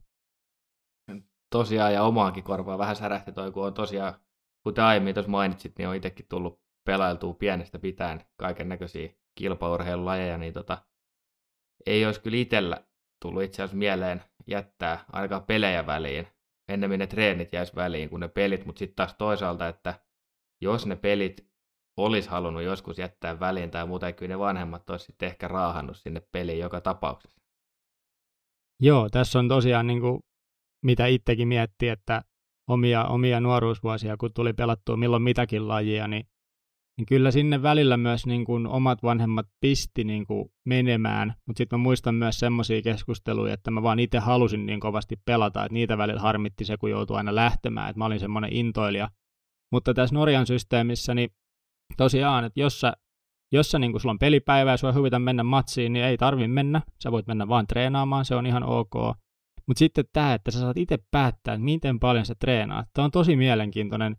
Tosiaan, 1.51 1.95
ja 1.95 2.03
omaakin 2.03 2.45
korvaa 2.45 2.79
vähän 2.79 2.97
särähti 2.97 3.33
toi, 3.33 3.53
kun 3.53 3.67
on 3.67 3.75
tosiaan, 3.75 4.15
kuten 4.63 4.85
aiemmin 4.85 5.15
tuossa 5.15 5.31
mainitsit, 5.31 5.73
niin 5.79 5.89
on 5.89 5.97
itsekin 5.97 6.27
tullut 6.29 6.61
pelailtua 6.87 7.35
pienestä 7.35 7.79
pitäen 7.79 8.21
kaiken 8.37 8.69
näköisiä 8.69 9.09
kilpaurheilulajeja, 9.35 10.39
niin 10.39 10.53
tota, 10.53 10.79
ei 11.87 12.07
olisi 12.07 12.21
kyllä 12.21 12.37
itsellä 12.37 12.85
tullut 13.23 13.43
itse 13.43 13.63
asiassa 13.63 13.77
mieleen 13.77 14.23
jättää 14.47 15.05
ainakaan 15.13 15.45
pelejä 15.45 15.87
väliin. 15.87 16.27
Ennemmin 16.69 16.99
ne 16.99 17.07
treenit 17.07 17.53
jäisi 17.53 17.75
väliin 17.75 18.11
kuin 18.11 18.21
ne 18.21 18.29
pelit, 18.29 18.67
mutta 18.67 18.79
sitten 18.79 18.97
taas 18.97 19.15
toisaalta, 19.19 19.69
että 19.69 19.95
jos 20.61 20.87
ne 20.87 20.97
pelit 20.97 21.49
olisi 21.97 22.29
halunnut 22.29 22.63
joskus 22.63 22.99
jättää 22.99 23.41
väliin 23.41 23.71
tai 23.71 23.87
muuten, 23.87 24.15
kyllä 24.15 24.35
ne 24.35 24.39
vanhemmat 24.39 24.91
olisi 24.91 25.05
sitten 25.05 25.27
ehkä 25.27 25.49
raahannut 25.49 25.97
sinne 25.97 26.23
peliin 26.33 26.59
joka 26.59 26.81
tapauksessa. 26.81 27.41
Joo, 28.81 29.09
tässä 29.11 29.39
on 29.39 29.49
tosiaan 29.49 29.87
niin 29.87 30.01
kuin, 30.01 30.21
mitä 30.85 31.07
itsekin 31.07 31.49
miettii, 31.49 31.89
että 31.89 32.23
omia, 32.69 33.05
omia 33.05 33.41
nuoruusvuosia, 33.41 34.17
kun 34.17 34.33
tuli 34.35 34.53
pelattua 34.53 34.97
milloin 34.97 35.23
mitäkin 35.23 35.69
lajia, 35.69 36.09
niin 36.09 36.27
niin 36.99 37.07
kyllä 37.07 37.31
sinne 37.31 37.63
välillä 37.63 37.97
myös 37.97 38.27
niin 38.27 38.45
kuin 38.45 38.67
omat 38.67 39.03
vanhemmat 39.03 39.47
pisti 39.61 40.05
niin 40.05 40.27
kuin 40.27 40.49
menemään, 40.65 41.35
mutta 41.47 41.59
sitten 41.59 41.81
mä 41.81 41.83
muistan 41.83 42.15
myös 42.15 42.39
semmoisia 42.39 42.83
keskusteluja, 42.83 43.55
että 43.55 43.71
mä 43.71 43.83
vaan 43.83 43.99
itse 43.99 44.19
halusin 44.19 44.67
niin 44.67 44.81
kovasti 44.81 45.17
pelata, 45.25 45.65
että 45.65 45.75
niitä 45.75 45.99
välillä 45.99 46.21
harmitti 46.21 46.65
se, 46.65 46.77
kun 46.77 46.91
joutui 46.91 47.17
aina 47.17 47.35
lähtemään, 47.35 47.91
että 47.91 47.99
mä 47.99 48.05
olin 48.05 48.21
semmoinen 48.21 48.53
intoilija. 48.53 49.11
Mutta 49.73 49.95
tässä 49.95 50.15
Norjan 50.15 50.47
systeemissä, 50.47 51.15
niin 51.15 51.31
tosiaan, 51.97 52.45
että 52.45 52.61
jos 52.61 52.81
sä, 52.81 52.93
jos 53.53 53.71
sä 53.71 53.79
niin 53.79 53.93
kuin 53.93 54.01
sulla 54.01 54.13
on 54.13 54.19
pelipäivä 54.19 54.71
ja 54.71 54.77
sua 54.77 54.93
huvita 54.93 55.19
mennä 55.19 55.43
matsiin, 55.43 55.93
niin 55.93 56.05
ei 56.05 56.17
tarvi 56.17 56.49
mennä, 56.49 56.83
sä 57.03 57.13
voit 57.13 57.27
mennä 57.27 57.49
vaan 57.49 57.67
treenaamaan, 57.67 58.25
se 58.25 58.35
on 58.35 58.47
ihan 58.47 58.65
ok. 58.65 58.95
Mutta 59.67 59.79
sitten 59.79 60.05
tämä, 60.13 60.35
että 60.35 60.51
sä 60.51 60.61
saat 60.61 60.77
itse 60.77 60.99
päättää, 61.11 61.55
että 61.55 61.65
miten 61.65 62.01
paljon 62.01 62.27
sä 62.27 62.35
treenaat, 62.35 62.89
tämä 62.93 63.05
on 63.05 63.11
tosi 63.11 63.37
mielenkiintoinen 63.37 64.17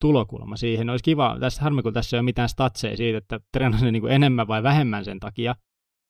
tulokulma 0.00 0.56
siihen. 0.56 0.90
Olisi 0.90 1.04
kiva, 1.04 1.36
tässä 1.40 1.62
harmi 1.62 1.82
kun 1.82 1.92
tässä 1.92 2.16
ei 2.16 2.18
ole 2.18 2.24
mitään 2.24 2.48
statseja 2.48 2.96
siitä, 2.96 3.18
että 3.18 3.40
treenasi 3.52 3.90
niin 3.90 4.02
kuin 4.02 4.12
enemmän 4.12 4.48
vai 4.48 4.62
vähemmän 4.62 5.04
sen 5.04 5.20
takia, 5.20 5.54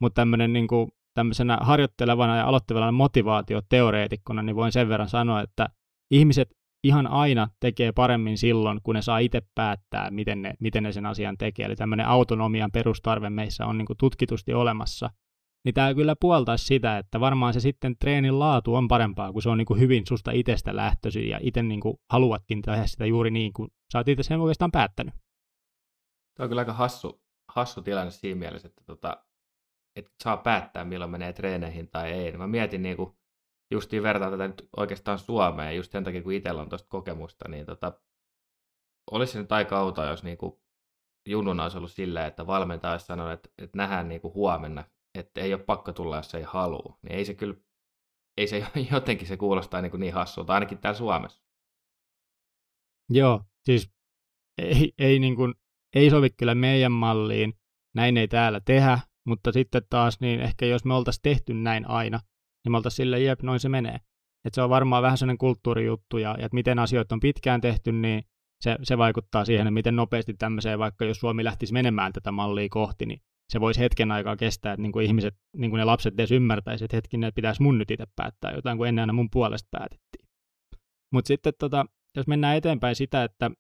mutta 0.01 0.21
tämmöinen 0.21 0.53
niin 0.53 0.69
kuin, 0.69 0.91
tämmöisenä 1.15 1.59
harjoittelevana 1.61 2.37
ja 2.37 2.47
aloittelevana 2.47 2.93
motivaatioteoreetikkona, 2.93 4.43
niin 4.43 4.57
voin 4.57 4.73
sen 4.73 4.89
verran 4.89 5.09
sanoa, 5.09 5.41
että 5.43 5.69
ihmiset 6.11 6.49
ihan 6.85 7.07
aina 7.07 7.49
tekee 7.61 7.93
paremmin 7.93 8.39
silloin, 8.39 8.81
kun 8.83 8.95
ne 8.95 9.03
saa 9.03 9.19
itse 9.19 9.43
päättää, 9.55 10.11
miten 10.11 10.43
ne, 10.43 10.55
miten 10.61 10.83
ne 10.83 10.93
sen 10.93 11.07
asian 11.07 11.39
tekee. 11.39 11.67
Eli 11.67 11.77
tämmöinen 11.77 12.07
autonomian 12.07 12.73
perustarve 12.73 13.31
meissä 13.31 13.67
on 13.67 13.79
niin 13.79 13.87
kuin 13.87 13.97
tutkitusti 13.97 14.55
olemassa. 14.55 15.11
Niin 15.65 15.75
tämä 15.75 15.95
kyllä 15.95 16.15
puoltaisi 16.21 16.65
sitä, 16.65 16.99
että 16.99 17.21
varmaan 17.21 17.55
se 17.55 17.61
sitten 17.61 17.97
treenin 17.97 18.39
laatu 18.39 18.75
on 18.75 18.89
parempaa, 18.89 19.33
kun 19.33 19.43
se 19.43 19.49
on 19.49 19.59
niin 19.59 19.67
kuin 19.67 19.81
hyvin 19.81 20.07
susta 20.07 20.31
itsestä 20.31 20.77
lähtöisin 20.77 21.29
ja 21.29 21.39
itse 21.43 21.63
niin 21.63 21.81
kuin 21.81 21.97
haluatkin 22.11 22.63
tehdä 22.63 22.87
sitä 22.87 23.07
juuri 23.07 23.31
niin 23.31 23.53
kuin 23.53 23.69
sä 23.93 23.99
oot 23.99 24.09
itse 24.09 24.23
sen 24.23 24.41
oikeastaan 24.41 24.73
päättänyt. 24.73 25.15
Tämä 26.35 26.45
on 26.45 26.49
kyllä 26.49 26.61
aika 26.61 26.73
hassu, 26.73 27.23
hassu 27.49 27.83
tilanne 27.83 28.11
siinä 28.11 28.39
mielessä, 28.39 28.69
että, 28.69 28.83
tota, 28.87 29.25
että 29.97 30.11
saa 30.23 30.37
päättää, 30.37 30.85
milloin 30.85 31.11
menee 31.11 31.33
treeneihin 31.33 31.91
tai 31.91 32.13
ei. 32.13 32.33
Mä 32.33 32.47
mietin 32.47 32.83
niin 32.83 32.97
kuin, 32.97 33.19
justiin 33.71 34.03
vertaa 34.03 34.31
tätä 34.31 34.49
nyt 34.49 34.69
oikeastaan 34.77 35.19
Suomeen, 35.19 35.77
just 35.77 35.93
sen 35.93 36.05
takia 36.05 36.23
kun 36.23 36.33
itsellä 36.33 36.63
on 36.63 36.69
tuosta 36.69 36.89
kokemusta, 36.89 37.49
niin 37.49 37.67
tota, 37.67 38.01
olisi 39.11 39.33
se 39.33 39.39
nyt 39.39 39.53
aika 39.53 39.81
outoa, 39.81 40.07
jos 40.07 40.23
niinku 40.23 40.63
junnuna 41.29 41.63
olisi 41.63 41.79
ollut 41.79 41.93
silleen, 41.93 42.27
että 42.27 42.47
valmentaja 42.47 42.93
olisi 42.93 43.07
sanonut, 43.07 43.33
että, 43.33 43.49
että 43.59 43.79
nähdään 43.79 44.09
niinku 44.09 44.35
huomenna, 44.35 44.85
että 45.15 45.41
ei 45.41 45.55
ole 45.55 45.63
pakko 45.63 45.93
tulla, 45.93 46.17
jos 46.17 46.35
ei 46.35 46.43
halua. 46.43 46.99
Niin 47.03 47.17
ei 47.17 47.25
se 47.25 47.35
kyllä, 47.35 47.55
ei 48.37 48.47
se 48.47 48.67
jotenkin 48.93 49.29
se 49.29 49.37
kuulostaa 49.37 49.81
niin, 49.81 49.91
kuin 49.91 50.01
niin 50.01 50.15
hassulta, 50.15 50.55
ainakin 50.55 50.79
täällä 50.79 50.99
Suomessa. 50.99 51.43
Joo, 53.11 53.45
siis 53.65 53.91
ei, 54.59 54.93
ei, 54.99 55.19
niin 55.19 55.37
kuin, 55.37 55.55
ei 55.95 56.11
sovi 56.11 56.31
kyllä 56.31 56.55
meidän 56.55 56.93
malliin, 56.93 57.55
näin 57.95 58.17
ei 58.17 58.29
täällä 58.29 58.61
tehdä, 58.61 58.99
mutta 59.27 59.53
sitten 59.53 59.83
taas 59.91 60.21
niin 60.21 60.41
ehkä 60.41 60.67
jos 60.67 60.85
me 60.85 60.95
oltaisiin 60.95 61.23
tehty 61.23 61.55
näin 61.55 61.91
aina, 61.91 62.21
niin 62.65 62.73
me 62.73 62.77
oltaisiin 62.77 62.97
silleen, 62.97 63.25
jep, 63.25 63.43
noin 63.43 63.61
se 63.61 63.69
menee. 63.69 64.01
Että 64.45 64.55
se 64.55 64.63
on 64.63 64.71
varmaan 64.71 65.03
vähän 65.03 65.19
sellainen 65.19 65.39
kulttuurijuttu, 65.39 66.19
ja, 66.19 66.31
ja 66.39 66.45
että 66.45 66.55
miten 66.55 66.79
asioita 66.79 67.15
on 67.15 67.21
pitkään 67.21 67.61
tehty, 67.61 67.93
niin 67.93 68.25
se, 68.61 68.77
se 68.83 68.99
vaikuttaa 68.99 69.45
siihen, 69.45 69.67
että 69.67 69.71
miten 69.71 69.97
nopeasti 69.97 70.35
tämmöiseen, 70.35 70.79
vaikka 70.79 71.05
jos 71.05 71.21
Suomi 71.21 71.45
lähtisi 71.45 71.73
menemään 71.73 72.13
tätä 72.13 72.33
mallia 72.33 72.69
kohti, 72.71 73.07
niin 73.07 73.21
se 73.51 73.61
voisi 73.61 73.81
hetken 73.81 74.11
aikaa 74.11 74.37
kestää, 74.37 74.73
että 74.73 74.83
niin 74.83 74.93
kuin 74.93 75.07
ihmiset, 75.07 75.35
niin 75.57 75.71
kuin 75.71 75.79
ne 75.79 75.85
lapset 75.85 76.15
edes 76.15 76.33
ymmärtäisi, 76.33 76.85
että 76.85 76.97
hetkin 76.97 77.25
että 77.25 77.35
pitäisi 77.35 77.63
mun 77.63 77.79
nyt 77.79 77.91
itse 77.91 78.07
päättää 78.17 78.53
jotain, 78.53 78.79
kun 78.79 78.89
ennen 78.89 79.03
aina 79.03 79.13
mun 79.13 79.31
puolesta 79.31 79.69
päätettiin. 79.71 80.29
Mutta 81.13 81.29
sitten 81.29 81.53
tota, 81.59 81.87
jos 82.17 82.27
mennään 82.27 82.57
eteenpäin 82.57 82.97
sitä, 82.97 83.25
että 83.25 83.51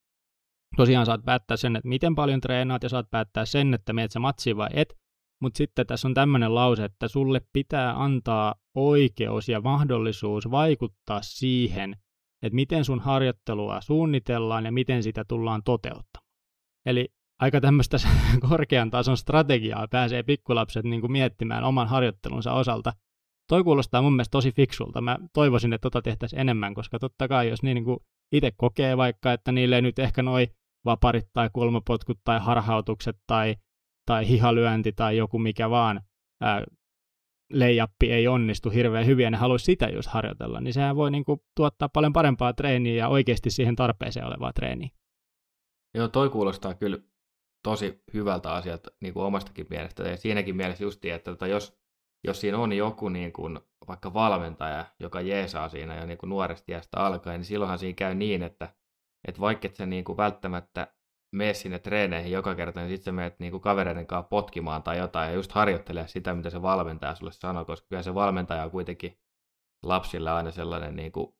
tosiaan 0.76 1.06
saat 1.06 1.24
päättää 1.24 1.56
sen, 1.56 1.76
että 1.76 1.88
miten 1.88 2.14
paljon 2.14 2.40
treenaat 2.40 2.82
ja 2.82 2.88
saat 2.88 3.10
päättää 3.10 3.44
sen, 3.44 3.74
että 3.74 3.92
meet 3.92 4.10
sä 4.10 4.18
matsiin 4.18 4.56
vai 4.56 4.68
et, 4.72 4.94
mutta 5.42 5.58
sitten 5.58 5.86
tässä 5.86 6.08
on 6.08 6.14
tämmöinen 6.14 6.54
lause, 6.54 6.84
että 6.84 7.08
sulle 7.08 7.40
pitää 7.52 8.02
antaa 8.02 8.54
oikeus 8.74 9.48
ja 9.48 9.60
mahdollisuus 9.60 10.50
vaikuttaa 10.50 11.22
siihen, 11.22 11.96
että 12.42 12.54
miten 12.54 12.84
sun 12.84 13.00
harjoittelua 13.00 13.80
suunnitellaan 13.80 14.64
ja 14.64 14.72
miten 14.72 15.02
sitä 15.02 15.24
tullaan 15.24 15.62
toteuttamaan. 15.64 16.30
Eli 16.86 17.08
aika 17.40 17.60
tämmöistä 17.60 17.96
korkean 18.48 18.90
tason 18.90 19.16
strategiaa 19.16 19.88
pääsee 19.88 20.22
pikkulapset 20.22 20.84
niin 20.84 21.00
kuin 21.00 21.12
miettimään 21.12 21.64
oman 21.64 21.88
harjoittelunsa 21.88 22.52
osalta. 22.52 22.92
Toi 23.48 23.64
kuulostaa 23.64 24.02
mun 24.02 24.12
mielestä 24.12 24.32
tosi 24.32 24.52
fiksulta. 24.52 25.00
Mä 25.00 25.18
toivoisin, 25.32 25.72
että 25.72 25.82
tota 25.82 26.02
tehtäisiin 26.02 26.40
enemmän, 26.40 26.74
koska 26.74 26.98
totta 26.98 27.28
kai 27.28 27.48
jos 27.48 27.62
niin, 27.62 27.74
niin 27.74 27.84
kuin 27.84 27.98
itse 28.32 28.50
kokee 28.56 28.96
vaikka, 28.96 29.32
että 29.32 29.52
niille 29.52 29.76
ei 29.76 29.82
nyt 29.82 29.98
ehkä 29.98 30.22
noi 30.22 30.48
vaparit 30.84 31.26
tai 31.32 31.50
kulmapotkut 31.52 32.18
tai 32.24 32.40
harhautukset 32.40 33.16
tai 33.26 33.56
tai 34.06 34.28
hihalyönti 34.28 34.92
tai 34.92 35.16
joku 35.16 35.38
mikä 35.38 35.70
vaan 35.70 36.00
ää, 36.40 36.64
leijappi 37.52 38.12
ei 38.12 38.28
onnistu 38.28 38.70
hirveän 38.70 39.06
hyvin 39.06 39.24
ja 39.24 39.30
ne 39.30 39.36
haluaisi 39.36 39.64
sitä 39.64 39.88
just 39.88 40.08
harjoitella, 40.08 40.60
niin 40.60 40.74
sehän 40.74 40.96
voi 40.96 41.10
niinku 41.10 41.44
tuottaa 41.56 41.88
paljon 41.88 42.12
parempaa 42.12 42.52
treeniä 42.52 42.94
ja 42.94 43.08
oikeasti 43.08 43.50
siihen 43.50 43.76
tarpeeseen 43.76 44.26
olevaa 44.26 44.52
treeniä. 44.52 44.88
Joo, 45.94 46.08
toi 46.08 46.30
kuulostaa 46.30 46.74
kyllä 46.74 46.98
tosi 47.62 48.02
hyvältä 48.14 48.52
asialta 48.52 48.90
niin 49.00 49.14
kuin 49.14 49.24
omastakin 49.24 49.66
mielestä. 49.70 50.02
Ja 50.02 50.16
siinäkin 50.16 50.56
mielessä 50.56 50.84
justi, 50.84 51.10
että 51.10 51.30
tota, 51.30 51.46
jos, 51.46 51.78
jos 52.24 52.40
siinä 52.40 52.58
on 52.58 52.72
joku 52.72 53.08
niin 53.08 53.32
kuin, 53.32 53.60
vaikka 53.88 54.14
valmentaja, 54.14 54.84
joka 55.00 55.20
jeesaa 55.20 55.68
siinä 55.68 55.96
jo 55.96 56.06
niin 56.06 56.18
kuin 56.18 56.30
nuoresta 56.30 56.72
iästä 56.72 56.98
alkaen, 56.98 57.40
niin 57.40 57.46
silloinhan 57.46 57.78
siinä 57.78 57.96
käy 57.96 58.14
niin, 58.14 58.42
että, 58.42 58.74
että 59.28 59.40
vaikka 59.40 59.68
et 59.68 59.76
sä 59.76 59.86
niin 59.86 60.04
kuin 60.04 60.16
välttämättä 60.16 60.94
mene 61.32 61.54
sinne 61.54 61.78
treeneihin 61.78 62.32
joka 62.32 62.54
kerta, 62.54 62.80
niin 62.80 62.88
sitten 62.88 63.04
sä 63.04 63.12
menet 63.12 63.38
niinku 63.38 63.60
kavereiden 63.60 64.06
kanssa 64.06 64.28
potkimaan 64.28 64.82
tai 64.82 64.98
jotain 64.98 65.28
ja 65.28 65.34
just 65.34 65.52
harjoittelee 65.52 66.08
sitä, 66.08 66.34
mitä 66.34 66.50
se 66.50 66.62
valmentaja 66.62 67.14
sulle 67.14 67.32
sanoo, 67.32 67.64
koska 67.64 67.86
kyllä 67.88 68.02
se 68.02 68.14
valmentaja 68.14 68.64
on 68.64 68.70
kuitenkin 68.70 69.18
lapsille 69.82 70.30
aina 70.30 70.50
sellainen 70.50 70.96
niinku 70.96 71.38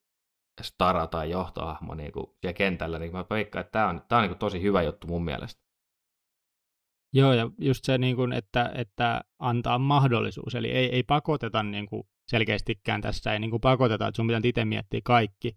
stara 0.62 1.06
tai 1.06 1.30
johtohahmo 1.30 1.94
niinku 1.94 2.36
siellä 2.40 2.54
kentällä, 2.54 2.98
niin 2.98 3.12
mä 3.12 3.24
veikkaan, 3.30 3.60
että 3.60 3.72
tämä 3.72 3.88
on, 3.88 4.02
tää 4.08 4.18
on 4.18 4.22
niinku 4.22 4.38
tosi 4.38 4.62
hyvä 4.62 4.82
juttu 4.82 5.06
mun 5.06 5.24
mielestä. 5.24 5.69
Joo, 7.12 7.32
ja 7.32 7.50
just 7.58 7.84
se, 7.84 7.98
niin 7.98 8.16
kuin, 8.16 8.32
että, 8.32 8.72
että 8.74 9.20
antaa 9.38 9.78
mahdollisuus, 9.78 10.54
eli 10.54 10.68
ei, 10.68 10.94
ei 10.94 11.02
pakoteta 11.02 11.62
niin 11.62 11.86
kuin 11.86 12.02
selkeästikään 12.28 13.00
tässä, 13.00 13.32
ei 13.32 13.38
niin 13.38 13.50
kuin 13.50 13.60
pakoteta, 13.60 14.06
että 14.06 14.16
sun 14.16 14.26
pitää 14.26 14.40
itse 14.44 14.64
miettiä 14.64 15.00
kaikki, 15.04 15.56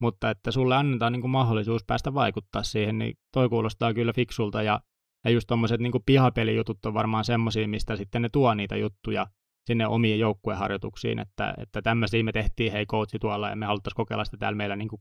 mutta 0.00 0.30
että 0.30 0.50
sulle 0.50 0.76
annetaan 0.76 1.12
niin 1.12 1.20
kuin 1.20 1.30
mahdollisuus 1.30 1.84
päästä 1.84 2.14
vaikuttaa 2.14 2.62
siihen, 2.62 2.98
niin 2.98 3.18
toi 3.32 3.48
kuulostaa 3.48 3.94
kyllä 3.94 4.12
fiksulta. 4.12 4.62
Ja, 4.62 4.80
ja 5.24 5.30
just 5.30 5.46
tuommoiset 5.46 5.80
niin 5.80 5.92
pihapelijutut 6.06 6.86
on 6.86 6.94
varmaan 6.94 7.24
semmoisia, 7.24 7.68
mistä 7.68 7.96
sitten 7.96 8.22
ne 8.22 8.28
tuo 8.28 8.54
niitä 8.54 8.76
juttuja 8.76 9.26
sinne 9.66 9.86
omiin 9.86 10.18
joukkueharjoituksiin, 10.18 11.18
että, 11.18 11.54
että 11.58 11.82
tämmöisiä 11.82 12.22
me 12.22 12.32
tehtiin, 12.32 12.72
hei 12.72 12.86
coachi 12.86 13.18
tuolla 13.18 13.50
ja 13.50 13.56
me 13.56 13.66
haluttaisiin 13.66 13.96
kokeilla 13.96 14.24
sitä 14.24 14.36
täällä 14.36 14.56
meillä 14.56 14.76
niin 14.76 14.88
kuin 14.88 15.00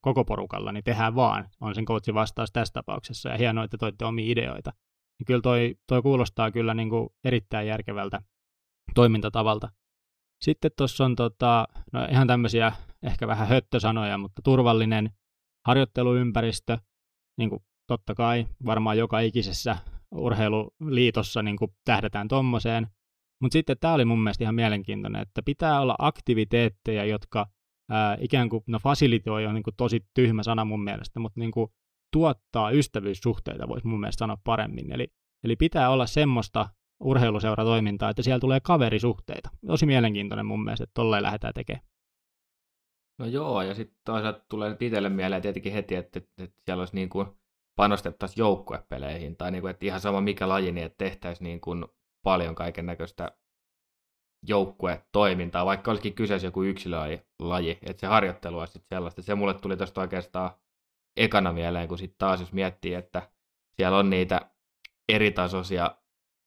koko 0.00 0.24
porukalla, 0.24 0.72
niin 0.72 0.84
tehdään 0.84 1.14
vaan, 1.14 1.48
on 1.60 1.74
sen 1.74 1.84
coachin 1.84 2.14
vastaus 2.14 2.52
tässä 2.52 2.72
tapauksessa 2.72 3.28
ja 3.28 3.36
hienoa, 3.36 3.64
että 3.64 3.78
toitte 3.78 4.04
omia 4.04 4.32
ideoita. 4.32 4.72
Niin 5.18 5.26
kyllä 5.26 5.40
toi, 5.40 5.76
toi 5.86 6.02
kuulostaa 6.02 6.50
kyllä 6.50 6.74
niin 6.74 6.90
kuin 6.90 7.08
erittäin 7.24 7.66
järkevältä 7.66 8.22
toimintatavalta. 8.94 9.68
Sitten 10.44 10.70
tuossa 10.76 11.04
on 11.04 11.16
tota, 11.16 11.68
no 11.92 12.04
ihan 12.10 12.26
tämmöisiä 12.26 12.72
ehkä 13.02 13.26
vähän 13.26 13.48
höttösanoja, 13.48 14.18
mutta 14.18 14.42
turvallinen 14.42 15.10
harjoitteluympäristö, 15.66 16.78
niin 17.38 17.50
kuin 17.50 17.62
totta 17.86 18.14
kai 18.14 18.46
varmaan 18.66 18.98
joka 18.98 19.20
ikisessä 19.20 19.76
urheiluliitossa 20.14 21.42
niin 21.42 21.56
kuin 21.56 21.70
tähdätään 21.84 22.28
tommoseen. 22.28 22.86
Mutta 23.42 23.52
sitten 23.52 23.76
tämä 23.80 23.94
oli 23.94 24.04
mun 24.04 24.22
mielestä 24.22 24.44
ihan 24.44 24.54
mielenkiintoinen, 24.54 25.22
että 25.22 25.42
pitää 25.42 25.80
olla 25.80 25.94
aktiviteetteja, 25.98 27.04
jotka 27.04 27.46
ää, 27.90 28.16
ikään 28.20 28.48
kuin, 28.48 28.64
no 28.66 28.78
fasilitoi 28.78 29.46
on 29.46 29.54
niin 29.54 29.62
kuin 29.62 29.76
tosi 29.76 30.06
tyhmä 30.14 30.42
sana 30.42 30.64
mun 30.64 30.84
mielestä, 30.84 31.20
mutta 31.20 31.40
niin 31.40 31.50
kuin 31.50 31.70
tuottaa 32.12 32.70
ystävyyssuhteita, 32.70 33.68
voisi 33.68 33.86
mun 33.86 34.00
mielestä 34.00 34.18
sanoa 34.18 34.36
paremmin. 34.44 34.92
Eli, 34.92 35.08
eli 35.44 35.56
pitää 35.56 35.90
olla 35.90 36.06
semmoista 36.06 36.68
urheiluseuratoimintaa, 37.00 38.10
että 38.10 38.22
siellä 38.22 38.40
tulee 38.40 38.60
kaverisuhteita. 38.60 39.50
Tosi 39.66 39.86
mielenkiintoinen 39.86 40.46
mun 40.46 40.64
mielestä, 40.64 40.84
että 40.84 40.94
tolleen 40.94 41.22
lähdetään 41.22 41.54
tekemään. 41.54 41.86
No 43.18 43.26
joo, 43.26 43.62
ja 43.62 43.74
sitten 43.74 43.98
toisaalta 44.04 44.44
tulee 44.48 44.70
nyt 44.70 44.82
itselle 44.82 45.08
mieleen 45.08 45.42
tietenkin 45.42 45.72
heti, 45.72 45.94
että, 45.94 46.18
että, 46.18 46.44
että 46.44 46.62
siellä 46.64 46.80
olisi 46.80 46.94
niin 46.94 47.08
kuin 47.08 47.26
panostettaisiin 47.76 48.42
joukkuepeleihin, 48.42 49.36
tai 49.36 49.50
niin 49.50 49.62
kuin, 49.62 49.70
että 49.70 49.86
ihan 49.86 50.00
sama 50.00 50.20
mikä 50.20 50.48
laji, 50.48 50.72
niin 50.72 50.86
että 50.86 51.04
tehtäisiin 51.04 51.44
niin 51.44 51.60
kuin 51.60 51.84
paljon 52.24 52.54
kaiken 52.54 52.86
näköistä 52.86 53.32
joukkuetoimintaa, 54.46 55.66
vaikka 55.66 55.90
olisikin 55.90 56.14
kyseessä 56.14 56.46
joku 56.46 56.62
yksilölaji, 56.62 57.78
että 57.82 58.00
se 58.00 58.06
harjoittelu 58.06 58.58
olisi 58.58 58.82
sellaista. 58.88 59.22
Se 59.22 59.34
mulle 59.34 59.54
tuli 59.54 59.76
tuosta 59.76 60.00
oikeastaan 60.00 60.50
ekana 61.18 61.52
mieleen, 61.52 61.88
kun 61.88 61.98
sitten 61.98 62.18
taas 62.18 62.40
jos 62.40 62.52
miettii, 62.52 62.94
että 62.94 63.30
siellä 63.76 63.98
on 63.98 64.10
niitä 64.10 64.50
eritasoisia 65.08 65.96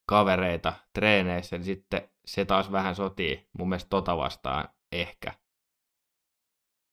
kavereita 0.10 0.74
treeneissä, 0.94 1.58
niin 1.58 1.66
sitten 1.66 2.10
se 2.26 2.46
taas 2.46 2.72
vähän 2.72 2.96
sotii 2.96 3.50
mun 3.58 3.70
mielestä 3.70 3.90
tota 3.90 4.18
vastaan 4.18 4.70
ehkä. 4.92 5.34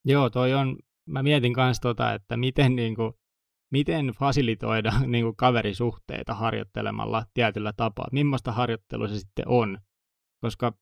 Joo, 0.05 0.31
toi 0.31 0.55
on, 0.55 0.79
mä 1.07 1.23
mietin 1.23 1.53
kanssa 1.53 1.83
tota, 1.83 2.15
että 2.15 2.37
miten, 2.37 2.77
niin 2.77 2.95
kuin, 2.95 3.13
miten 3.73 4.07
fasilitoida 4.07 4.93
niin 5.07 5.25
kuin 5.25 5.37
kaverisuhteita 5.37 6.35
harjoittelemalla 6.35 7.27
tietyllä 7.35 7.73
tapaa. 7.77 8.09
Millaista 8.13 8.53
harjoittelu 8.53 9.09
se 9.09 9.19
sitten 9.19 9.49
on? 9.49 9.79
Koska 10.41 10.73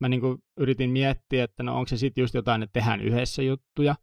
mä 0.00 0.08
niin 0.08 0.20
kuin 0.20 0.38
yritin 0.56 0.90
miettiä, 0.90 1.44
että 1.44 1.62
no 1.62 1.76
onko 1.76 1.88
se 1.88 1.96
sitten 1.96 2.22
just 2.22 2.34
jotain, 2.34 2.62
että 2.62 2.80
tehdään 2.80 3.00
yhdessä 3.00 3.42
juttuja, 3.42 3.94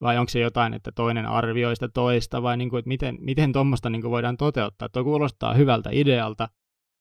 vai 0.00 0.18
onko 0.18 0.28
se 0.30 0.40
jotain, 0.40 0.74
että 0.74 0.92
toinen 0.92 1.26
arvioi 1.26 1.76
sitä 1.76 1.88
toista, 1.88 2.42
vai 2.42 2.56
niin 2.56 2.70
kuin, 2.70 2.78
että 2.78 2.88
miten, 2.88 3.18
miten 3.20 3.52
tuommoista 3.52 3.90
niin 3.90 4.02
voidaan 4.02 4.36
toteuttaa. 4.36 4.88
Tuo 4.88 5.04
kuulostaa 5.04 5.54
hyvältä 5.54 5.90
idealta, 5.92 6.48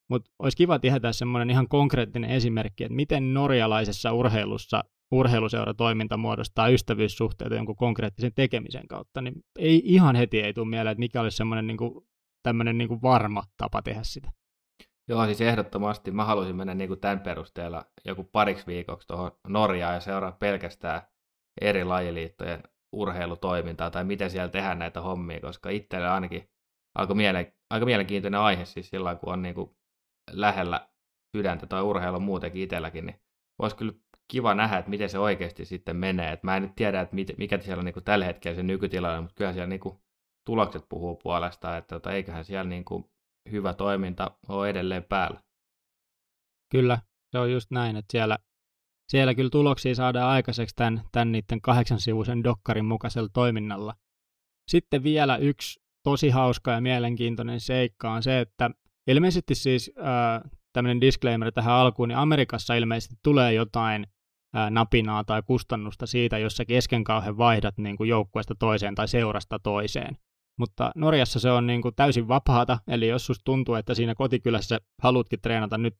mutta 0.10 0.32
olisi 0.40 0.58
kiva 0.58 0.80
tehdä 0.80 1.12
semmoinen 1.12 1.50
ihan 1.50 1.68
konkreettinen 1.68 2.30
esimerkki, 2.30 2.84
että 2.84 2.96
miten 2.96 3.34
norjalaisessa 3.34 4.14
urheilussa 4.14 4.84
urheiluseuratoiminta 5.12 6.18
muodostaa 6.18 6.68
ystävyyssuhteita 6.68 7.56
jonkun 7.56 7.76
konkreettisen 7.76 8.32
tekemisen 8.36 8.88
kautta, 8.88 9.22
niin 9.22 9.34
ei 9.60 9.82
ihan 9.86 10.16
heti 10.16 10.42
ei 10.42 10.54
tule 10.54 10.68
mieleen, 10.68 10.92
että 10.92 11.00
mikä 11.00 11.22
olisi 11.22 11.38
semmoinen 11.38 11.68
niin 11.68 11.78
kuin, 11.78 12.08
tämmöinen 12.44 12.78
niin 12.78 12.88
kuin 12.88 13.02
varma 13.02 13.44
tapa 13.58 13.82
tehdä 13.82 14.04
sitä. 14.04 14.32
Joo, 15.10 15.26
siis 15.26 15.42
ehdottomasti 15.42 16.12
mä 16.12 16.26
haluaisin 16.26 16.56
mennä 16.56 16.74
niin 16.74 16.88
kuin 16.88 17.00
tämän 17.00 17.20
perusteella 17.20 17.86
joku 18.06 18.24
pariksi 18.24 18.68
viikoksi 18.68 19.08
tuohon 19.08 19.32
Norjaan 19.48 19.94
ja 19.94 20.00
seuraa 20.00 20.32
pelkästään 20.32 21.02
eri 21.62 21.84
lajiliittojen 21.84 22.64
urheilutoimintaa 22.92 23.92
tai 23.92 24.04
miten 24.04 24.30
siellä 24.30 24.50
tehdään 24.50 24.80
näitä 24.80 25.02
hommia, 25.02 25.40
koska 25.40 25.70
itselle 25.70 26.10
ainakin 26.10 26.50
aika, 26.96 27.14
miele- 27.14 27.54
aika 27.70 27.86
mielenkiintoinen 27.86 28.40
aihe 28.40 28.66
siis 28.66 28.90
sillä 28.90 29.16
kun 29.16 29.34
on 29.34 29.42
niin 29.42 29.56
kuin 29.56 29.78
lähellä 30.32 30.90
sydäntä 31.38 31.68
tai 31.68 31.82
urheilu 31.82 32.20
muutenkin 32.20 32.62
itselläkin, 32.62 33.06
niin 33.06 33.22
olisi 33.62 33.76
kyllä 33.76 33.94
kiva 34.32 34.56
nähdä, 34.56 34.78
että 34.78 34.90
miten 34.90 35.10
se 35.10 35.20
oikeasti 35.20 35.66
sitten 35.66 35.96
menee. 35.96 36.32
Et 36.32 36.44
mä 36.44 36.58
en 36.58 36.64
nyt 36.64 36.76
tiedä, 36.76 37.02
että 37.02 37.16
mikä 37.38 37.58
siellä 37.58 37.82
on 37.82 37.86
niin 37.86 37.94
kuin 37.94 38.04
tällä 38.04 38.26
hetkellä 38.26 38.56
se 38.56 38.64
nykytilanne, 38.64 39.22
mutta 39.22 39.36
kyllä 39.36 39.54
siellä 39.54 39.68
niin 39.68 39.80
kuin 39.80 40.00
tulokset 40.46 40.86
puhuu 40.90 41.16
puolesta, 41.16 41.78
että 41.78 41.96
tota, 41.96 42.12
eiköhän 42.12 42.46
siellä 42.46 42.70
niin 42.70 42.86
kuin 42.86 43.12
hyvä 43.52 43.74
toiminta 43.74 44.32
ole 44.48 44.70
edelleen 44.70 45.04
päällä. 45.04 45.44
Kyllä, 46.72 47.00
se 47.32 47.40
on 47.40 47.52
just 47.52 47.72
näin, 47.72 47.96
että 47.96 48.12
siellä, 48.12 48.38
siellä 49.10 49.36
kyllä 49.36 49.50
tuloksia 49.50 49.96
saadaan 49.96 50.30
aikaiseksi 50.30 50.76
tämän, 50.76 51.02
tämän 51.12 51.32
niiden 51.32 51.62
kahdeksan 51.62 52.00
sivuisen 52.00 52.44
dokkarin 52.44 52.86
mukaisella 52.86 53.30
toiminnalla. 53.34 53.94
Sitten 54.68 55.04
vielä 55.04 55.38
yksi 55.38 55.80
tosi 56.04 56.30
hauska 56.30 56.72
ja 56.72 56.82
mielenkiintoinen 56.82 57.60
seikka 57.60 58.12
on 58.12 58.24
se, 58.24 58.40
että 58.40 58.72
ilmeisesti 59.08 59.56
siis 59.56 59.92
äh, 59.98 60.52
tämmöinen 60.74 61.02
disclaimer 61.02 61.52
tähän 61.52 61.74
alkuun, 61.74 62.10
niin 62.10 62.18
Amerikassa 62.18 62.76
ilmeisesti 62.76 63.16
tulee 63.24 63.54
jotain 63.54 64.08
ää, 64.54 64.70
napinaa 64.70 65.24
tai 65.24 65.42
kustannusta 65.42 66.06
siitä, 66.06 66.38
jos 66.38 66.58
sä 66.58 66.66
kesken 66.66 67.04
kauhean 67.04 67.38
vaihdat 67.38 67.78
niin 67.78 67.98
kuin 67.98 68.10
joukkueesta 68.10 68.56
toiseen 68.56 68.96
tai 68.96 69.08
seurasta 69.08 69.60
toiseen. 69.60 70.18
Mutta 70.60 70.92
Norjassa 70.96 71.40
se 71.40 71.52
on 71.52 71.68
niin 71.68 71.82
kuin 71.82 71.96
täysin 71.96 72.28
vapaata, 72.28 72.80
eli 72.88 73.08
jos 73.08 73.26
susta 73.26 73.44
tuntuu, 73.44 73.76
että 73.76 73.94
siinä 73.94 74.16
kotikylässä 74.16 74.80
halutkin 75.02 75.42
treenata 75.42 75.78
nyt 75.78 75.96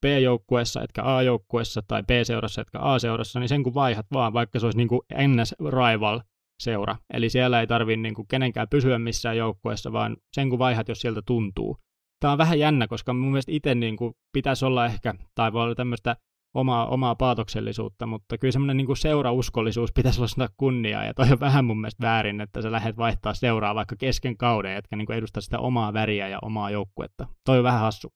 B-joukkueessa, 0.00 0.82
etkä 0.82 1.02
A-joukkueessa, 1.04 1.82
tai 1.88 2.02
B-seurassa, 2.02 2.60
etkä 2.60 2.78
A-seurassa, 2.80 3.40
niin 3.40 3.48
sen 3.48 3.62
kun 3.62 3.74
vaihdat 3.74 4.06
vaan, 4.12 4.32
vaikka 4.32 4.58
se 4.58 4.66
olisi 4.66 4.78
niin 4.78 4.88
kuin 4.88 5.00
NS-rival 5.28 6.20
seura. 6.62 6.96
Eli 7.12 7.28
siellä 7.30 7.60
ei 7.60 7.66
tarvitse 7.66 8.02
niin 8.02 8.14
kenenkään 8.28 8.68
pysyä 8.70 8.98
missään 8.98 9.36
joukkueessa, 9.36 9.92
vaan 9.92 10.16
sen 10.32 10.50
kun 10.50 10.58
vaihdat, 10.58 10.88
jos 10.88 11.00
sieltä 11.00 11.22
tuntuu 11.26 11.78
tämä 12.20 12.32
on 12.32 12.38
vähän 12.38 12.58
jännä, 12.58 12.88
koska 12.88 13.12
mun 13.12 13.30
mielestä 13.30 13.52
itse 13.52 13.74
niin 13.74 13.96
kuin 13.96 14.14
pitäisi 14.32 14.64
olla 14.64 14.86
ehkä, 14.86 15.14
tai 15.34 15.52
voi 15.52 15.62
olla 15.62 15.74
tämmöistä 15.74 16.16
omaa, 16.54 16.86
omaa 16.86 17.14
paatoksellisuutta, 17.14 18.06
mutta 18.06 18.38
kyllä 18.38 18.52
semmoinen 18.52 18.76
niin 18.76 18.96
seurauskollisuus 18.96 19.92
pitäisi 19.92 20.20
olla 20.20 20.48
kunniaa, 20.56 21.04
ja 21.04 21.14
toi 21.14 21.32
on 21.32 21.40
vähän 21.40 21.64
mun 21.64 21.80
mielestä 21.80 22.06
väärin, 22.06 22.40
että 22.40 22.62
sä 22.62 22.72
lähdet 22.72 22.96
vaihtaa 22.96 23.34
seuraa 23.34 23.74
vaikka 23.74 23.96
kesken 23.96 24.36
kauden, 24.36 24.76
etkä 24.76 24.96
niin 24.96 25.12
edustaa 25.12 25.40
sitä 25.40 25.58
omaa 25.58 25.92
väriä 25.92 26.28
ja 26.28 26.38
omaa 26.42 26.70
joukkuetta. 26.70 27.26
Toi 27.44 27.58
on 27.58 27.64
vähän 27.64 27.80
hassu. 27.80 28.08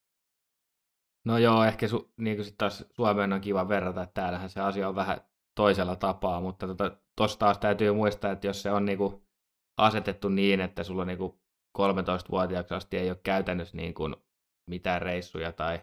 No 1.25 1.39
joo, 1.39 1.65
ehkä 1.65 1.89
su, 1.89 2.13
niin 2.17 2.37
kuin 2.37 2.49
taas 2.59 2.85
Suomeen 2.91 3.33
on 3.33 3.41
kiva 3.41 3.69
verrata, 3.69 4.03
että 4.03 4.15
täällähän 4.15 4.51
se 4.51 4.61
asia 4.61 4.89
on 4.89 4.95
vähän 4.95 5.21
toisella 5.55 5.97
tapaa, 5.97 6.41
mutta 6.41 6.67
tuossa 6.67 7.39
tota, 7.39 7.39
taas 7.39 7.59
täytyy 7.59 7.93
muistaa, 7.93 8.33
että 8.33 8.47
jos 8.47 8.63
se 8.63 8.71
on 8.71 8.85
niin 8.85 8.99
kuin 8.99 9.23
asetettu 9.77 10.29
niin, 10.29 10.61
että 10.61 10.85
sulla 10.85 11.05
niin 11.05 11.19
kuin 11.19 11.33
13-vuotiaaksi 11.79 12.75
asti 12.75 12.97
ei 12.97 13.11
ole 13.11 13.21
käytännössä 13.23 13.77
niin 13.77 13.95
kuin 13.95 14.17
mitään 14.71 15.03
reissuja 15.03 15.53
tai 15.53 15.81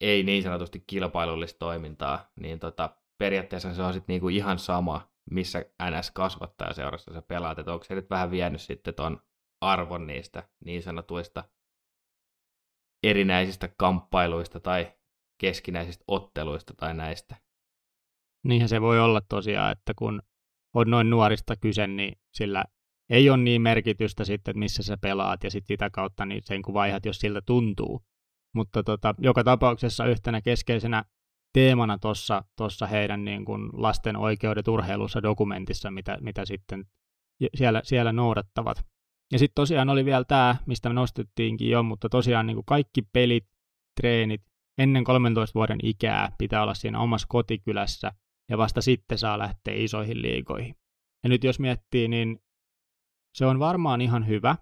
ei 0.00 0.22
niin 0.22 0.42
sanotusti 0.42 0.84
kilpailullista 0.86 1.58
toimintaa, 1.58 2.30
niin 2.40 2.58
tota, 2.58 2.96
periaatteessa 3.18 3.74
se 3.74 3.82
on 3.82 3.92
sitten 3.92 4.14
niinku 4.14 4.28
ihan 4.28 4.58
sama, 4.58 5.10
missä 5.30 5.64
NS 5.90 6.10
kasvattaa 6.10 6.72
seurassa 6.72 7.12
sä 7.12 7.22
pelaat, 7.22 7.58
että 7.58 7.72
onko 7.72 7.84
se 7.84 7.94
nyt 7.94 8.10
vähän 8.10 8.30
vienyt 8.30 8.60
sitten 8.60 8.94
ton 8.94 9.20
arvon 9.60 10.06
niistä 10.06 10.48
niin 10.64 10.82
sanotuista 10.82 11.44
erinäisistä 13.02 13.68
kamppailuista 13.76 14.60
tai 14.60 14.92
keskinäisistä 15.40 16.04
otteluista 16.08 16.74
tai 16.76 16.94
näistä. 16.94 17.36
Niinhän 18.44 18.68
se 18.68 18.80
voi 18.80 19.00
olla 19.00 19.20
tosiaan, 19.20 19.72
että 19.72 19.94
kun 19.94 20.22
on 20.74 20.90
noin 20.90 21.10
nuorista 21.10 21.56
kyse, 21.56 21.86
niin 21.86 22.18
sillä 22.34 22.64
ei 23.10 23.30
ole 23.30 23.36
niin 23.36 23.62
merkitystä 23.62 24.24
sitten, 24.24 24.52
että 24.52 24.58
missä 24.58 24.82
sä 24.82 24.96
pelaat 24.96 25.44
ja 25.44 25.50
sitten 25.50 25.74
sitä 25.74 25.90
kautta 25.90 26.26
niin 26.26 26.42
sen 26.44 26.62
kun 26.62 26.74
vaihdat, 26.74 27.06
jos 27.06 27.18
siltä 27.18 27.42
tuntuu. 27.46 28.02
Mutta 28.54 28.82
tota, 28.82 29.14
joka 29.18 29.44
tapauksessa 29.44 30.06
yhtenä 30.06 30.40
keskeisenä 30.40 31.04
teemana 31.52 31.98
tuossa 31.98 32.44
tossa 32.56 32.86
heidän 32.86 33.24
niin 33.24 33.44
kuin 33.44 33.70
lasten 33.72 34.16
oikeudet 34.16 34.68
urheilussa 34.68 35.22
dokumentissa, 35.22 35.90
mitä, 35.90 36.18
mitä 36.20 36.44
sitten 36.44 36.84
siellä, 37.54 37.80
siellä 37.84 38.12
noudattavat. 38.12 38.86
Ja 39.32 39.38
sitten 39.38 39.54
tosiaan 39.54 39.88
oli 39.88 40.04
vielä 40.04 40.24
tämä, 40.24 40.56
mistä 40.66 40.88
me 40.88 40.94
nostettiinkin 40.94 41.70
jo, 41.70 41.82
mutta 41.82 42.08
tosiaan 42.08 42.46
niin 42.46 42.56
kuin 42.56 42.66
kaikki 42.66 43.02
pelit, 43.02 43.46
treenit 44.00 44.42
ennen 44.78 45.04
13 45.04 45.54
vuoden 45.54 45.78
ikää 45.82 46.32
pitää 46.38 46.62
olla 46.62 46.74
siinä 46.74 47.00
omassa 47.00 47.26
kotikylässä 47.30 48.12
ja 48.50 48.58
vasta 48.58 48.80
sitten 48.80 49.18
saa 49.18 49.38
lähteä 49.38 49.74
isoihin 49.74 50.22
liigoihin. 50.22 50.74
Ja 51.22 51.28
nyt 51.28 51.44
jos 51.44 51.60
miettii, 51.60 52.08
niin 52.08 52.38
se 53.34 53.46
on 53.46 53.58
varmaan 53.58 54.00
ihan 54.00 54.26
hyvä, 54.26 54.56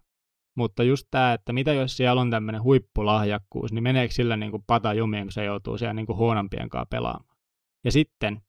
mutta 0.57 0.83
just 0.83 1.09
tämä, 1.11 1.33
että 1.33 1.53
mitä 1.53 1.73
jos 1.73 1.97
siellä 1.97 2.21
on 2.21 2.31
tämmöinen 2.31 2.63
huippulahjakkuus, 2.63 3.73
niin 3.73 3.83
meneekö 3.83 4.15
sillä 4.15 4.37
niin 4.37 4.51
kuin 4.51 4.65
pata 4.67 4.95
jumiin, 4.95 5.25
kun 5.25 5.33
se 5.33 5.45
joutuu 5.45 5.79
siellä 5.79 5.95
niin 5.95 6.07
kuin 6.07 6.19
huonompien 6.19 6.69
kanssa 6.69 6.87
pelaamaan. 6.91 7.39
Ja 7.85 7.93
sitten 7.93 8.43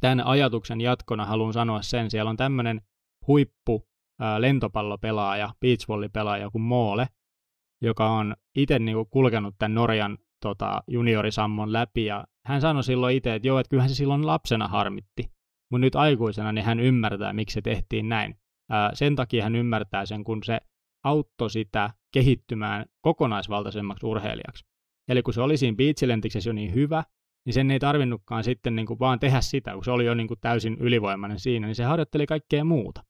tämän 0.00 0.26
ajatuksen 0.26 0.80
jatkona 0.80 1.26
haluan 1.26 1.52
sanoa 1.52 1.82
sen, 1.82 2.10
siellä 2.10 2.30
on 2.30 2.36
tämmöinen 2.36 2.80
huippu 3.26 3.88
lentopallopelaaja, 4.38 5.50
beachvolley-pelaaja 5.60 6.50
kuin 6.50 6.62
Moole, 6.62 7.08
joka 7.82 8.10
on 8.10 8.34
itse 8.56 8.78
niin 8.78 8.96
kuin 8.96 9.08
kulkenut 9.10 9.54
tämän 9.58 9.74
Norjan 9.74 10.18
tota, 10.42 10.82
juniorisammon 10.88 11.72
läpi, 11.72 12.04
ja 12.04 12.24
hän 12.46 12.60
sanoi 12.60 12.84
silloin 12.84 13.16
itse, 13.16 13.34
että 13.34 13.48
joo, 13.48 13.58
että 13.58 13.70
kyllähän 13.70 13.90
se 13.90 13.94
silloin 13.94 14.26
lapsena 14.26 14.68
harmitti, 14.68 15.30
mutta 15.70 15.80
nyt 15.80 15.96
aikuisena 15.96 16.52
niin 16.52 16.64
hän 16.64 16.80
ymmärtää, 16.80 17.32
miksi 17.32 17.54
se 17.54 17.62
tehtiin 17.62 18.08
näin 18.08 18.34
sen 18.94 19.16
takia 19.16 19.42
hän 19.42 19.56
ymmärtää 19.56 20.06
sen, 20.06 20.24
kun 20.24 20.42
se 20.44 20.58
auttoi 21.04 21.50
sitä 21.50 21.90
kehittymään 22.12 22.86
kokonaisvaltaisemmaksi 23.00 24.06
urheilijaksi. 24.06 24.64
Eli 25.08 25.22
kun 25.22 25.34
se 25.34 25.40
oli 25.40 25.56
siinä 25.56 25.76
biitsilentiksessä 25.76 26.50
jo 26.50 26.54
niin 26.54 26.74
hyvä, 26.74 27.04
niin 27.46 27.54
sen 27.54 27.70
ei 27.70 27.78
tarvinnutkaan 27.78 28.44
sitten 28.44 28.76
niin 28.76 28.86
kuin 28.86 28.98
vaan 28.98 29.20
tehdä 29.20 29.40
sitä, 29.40 29.74
kun 29.74 29.84
se 29.84 29.90
oli 29.90 30.04
jo 30.04 30.14
niin 30.14 30.28
kuin 30.28 30.40
täysin 30.40 30.76
ylivoimainen 30.80 31.40
siinä, 31.40 31.66
niin 31.66 31.74
se 31.74 31.84
harjoitteli 31.84 32.26
kaikkea 32.26 32.64
muuta. 32.64 33.04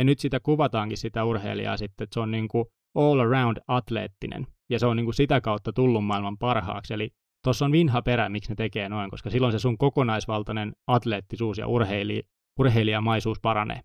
Ja 0.00 0.04
nyt 0.04 0.18
sitä 0.18 0.40
kuvataankin 0.40 0.98
sitä 0.98 1.24
urheilijaa 1.24 1.76
sitten, 1.76 2.04
että 2.04 2.14
se 2.14 2.20
on 2.20 2.30
niin 2.30 2.48
kuin 2.48 2.64
all 2.94 3.20
around 3.20 3.56
atleettinen, 3.68 4.46
ja 4.70 4.78
se 4.78 4.86
on 4.86 4.96
niin 4.96 5.04
kuin 5.04 5.14
sitä 5.14 5.40
kautta 5.40 5.72
tullut 5.72 6.04
maailman 6.04 6.38
parhaaksi. 6.38 6.94
Eli 6.94 7.10
tuossa 7.44 7.64
on 7.64 7.72
vinha 7.72 8.02
perä, 8.02 8.28
miksi 8.28 8.50
ne 8.50 8.54
tekee 8.54 8.88
noin, 8.88 9.10
koska 9.10 9.30
silloin 9.30 9.52
se 9.52 9.58
sun 9.58 9.78
kokonaisvaltainen 9.78 10.72
atleettisuus 10.86 11.58
ja 11.58 11.66
urheili, 11.66 12.22
urheilijamaisuus 12.58 13.40
paranee. 13.40 13.80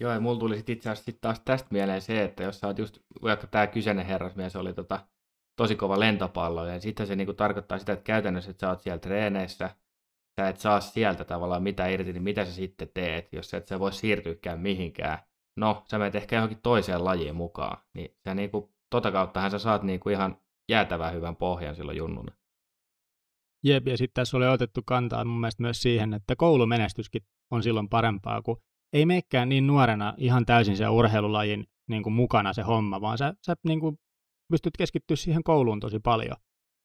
Joo, 0.00 0.12
ja 0.12 0.20
mulla 0.20 0.38
tuli 0.38 0.56
sitten 0.56 0.72
itse 0.72 0.90
asiassa 0.90 1.04
sit 1.04 1.20
taas 1.20 1.40
tästä 1.40 1.68
mieleen 1.70 2.02
se, 2.02 2.24
että 2.24 2.42
jos 2.42 2.60
sä 2.60 2.66
oot 2.66 2.78
just, 2.78 2.98
vaikka 3.22 3.46
tämä 3.46 3.66
kyseinen 3.66 4.06
herrasmies 4.06 4.56
oli 4.56 4.72
tota, 4.72 5.06
tosi 5.56 5.76
kova 5.76 6.00
lentopallo, 6.00 6.66
ja 6.66 6.80
sitten 6.80 7.06
se 7.06 7.16
niinku 7.16 7.34
tarkoittaa 7.34 7.78
sitä, 7.78 7.92
että 7.92 8.02
käytännössä, 8.02 8.50
että 8.50 8.60
sä 8.60 8.70
oot 8.70 8.80
siellä 8.80 8.98
treeneissä, 8.98 9.70
sä 10.36 10.48
et 10.48 10.56
saa 10.56 10.80
sieltä 10.80 11.24
tavallaan 11.24 11.62
mitä 11.62 11.86
irti, 11.86 12.12
niin 12.12 12.22
mitä 12.22 12.44
sä 12.44 12.52
sitten 12.52 12.88
teet, 12.94 13.32
jos 13.32 13.50
sä 13.50 13.56
et 13.56 13.66
sä 13.66 13.80
voi 13.80 13.92
siirtyäkään 13.92 14.60
mihinkään. 14.60 15.18
No, 15.56 15.82
sä 15.90 15.98
menet 15.98 16.14
ehkä 16.14 16.36
johonkin 16.36 16.60
toiseen 16.62 17.04
lajiin 17.04 17.36
mukaan, 17.36 17.82
niin 17.94 18.16
sä 18.24 18.34
niinku, 18.34 18.74
tota 18.90 19.12
kauttahan 19.12 19.50
sä 19.50 19.58
saat 19.58 19.82
niinku 19.82 20.08
ihan 20.08 20.36
jäätävän 20.68 21.14
hyvän 21.14 21.36
pohjan 21.36 21.76
silloin 21.76 21.98
junnuna. 21.98 22.32
Jep, 23.64 23.88
ja 23.88 23.96
sitten 23.96 24.14
tässä 24.14 24.36
oli 24.36 24.46
otettu 24.46 24.80
kantaa 24.86 25.24
mun 25.24 25.40
mielestä 25.40 25.62
myös 25.62 25.82
siihen, 25.82 26.14
että 26.14 26.36
koulumenestyskin 26.36 27.22
on 27.50 27.62
silloin 27.62 27.88
parempaa, 27.88 28.42
kun 28.42 28.62
ei 28.92 29.06
meikään 29.06 29.48
niin 29.48 29.66
nuorena 29.66 30.14
ihan 30.16 30.46
täysin 30.46 30.76
se 30.76 30.88
urheilulajin 30.88 31.66
niin 31.88 32.02
kuin 32.02 32.12
mukana 32.12 32.52
se 32.52 32.62
homma, 32.62 33.00
vaan 33.00 33.18
sä, 33.18 33.34
sä 33.46 33.54
niin 33.64 33.80
kuin 33.80 33.98
pystyt 34.52 34.76
keskittyä 34.78 35.16
siihen 35.16 35.44
kouluun 35.44 35.80
tosi 35.80 35.98
paljon. 35.98 36.36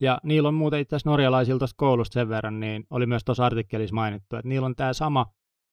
Ja 0.01 0.19
niillä 0.23 0.47
on 0.47 0.53
muuten 0.53 0.79
itse 0.79 0.95
asiassa 0.95 1.10
norjalaisilta 1.10 1.65
koulusta 1.75 2.13
sen 2.13 2.29
verran, 2.29 2.60
niin 2.60 2.84
oli 2.89 3.05
myös 3.05 3.23
tuossa 3.23 3.45
artikkelissa 3.45 3.95
mainittu, 3.95 4.36
että 4.36 4.49
niillä 4.49 4.65
on 4.65 4.75
tämä 4.75 4.93
sama 4.93 5.25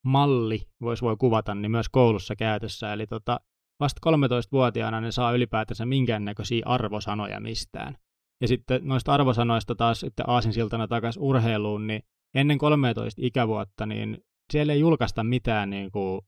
malli, 0.05 0.61
voisi 0.81 1.01
voi 1.01 1.15
kuvata, 1.17 1.55
niin 1.55 1.71
myös 1.71 1.89
koulussa 1.89 2.35
käytössä. 2.35 2.93
Eli 2.93 3.07
tota, 3.07 3.39
vasta 3.79 4.09
13-vuotiaana 4.09 5.01
ne 5.01 5.11
saa 5.11 5.31
ylipäätänsä 5.31 5.85
minkäännäköisiä 5.85 6.63
arvosanoja 6.65 7.39
mistään. 7.39 7.97
Ja 8.41 8.47
sitten 8.47 8.81
noista 8.83 9.13
arvosanoista 9.13 9.75
taas 9.75 9.99
sitten 9.99 10.29
aasinsiltana 10.29 10.87
takaisin 10.87 11.21
urheiluun, 11.21 11.87
niin 11.87 12.01
ennen 12.35 12.57
13 12.57 13.21
ikävuotta, 13.25 13.85
niin 13.85 14.17
siellä 14.51 14.73
ei 14.73 14.79
julkaista 14.79 15.23
mitään 15.23 15.69
niin 15.69 15.91
kuin, 15.91 16.21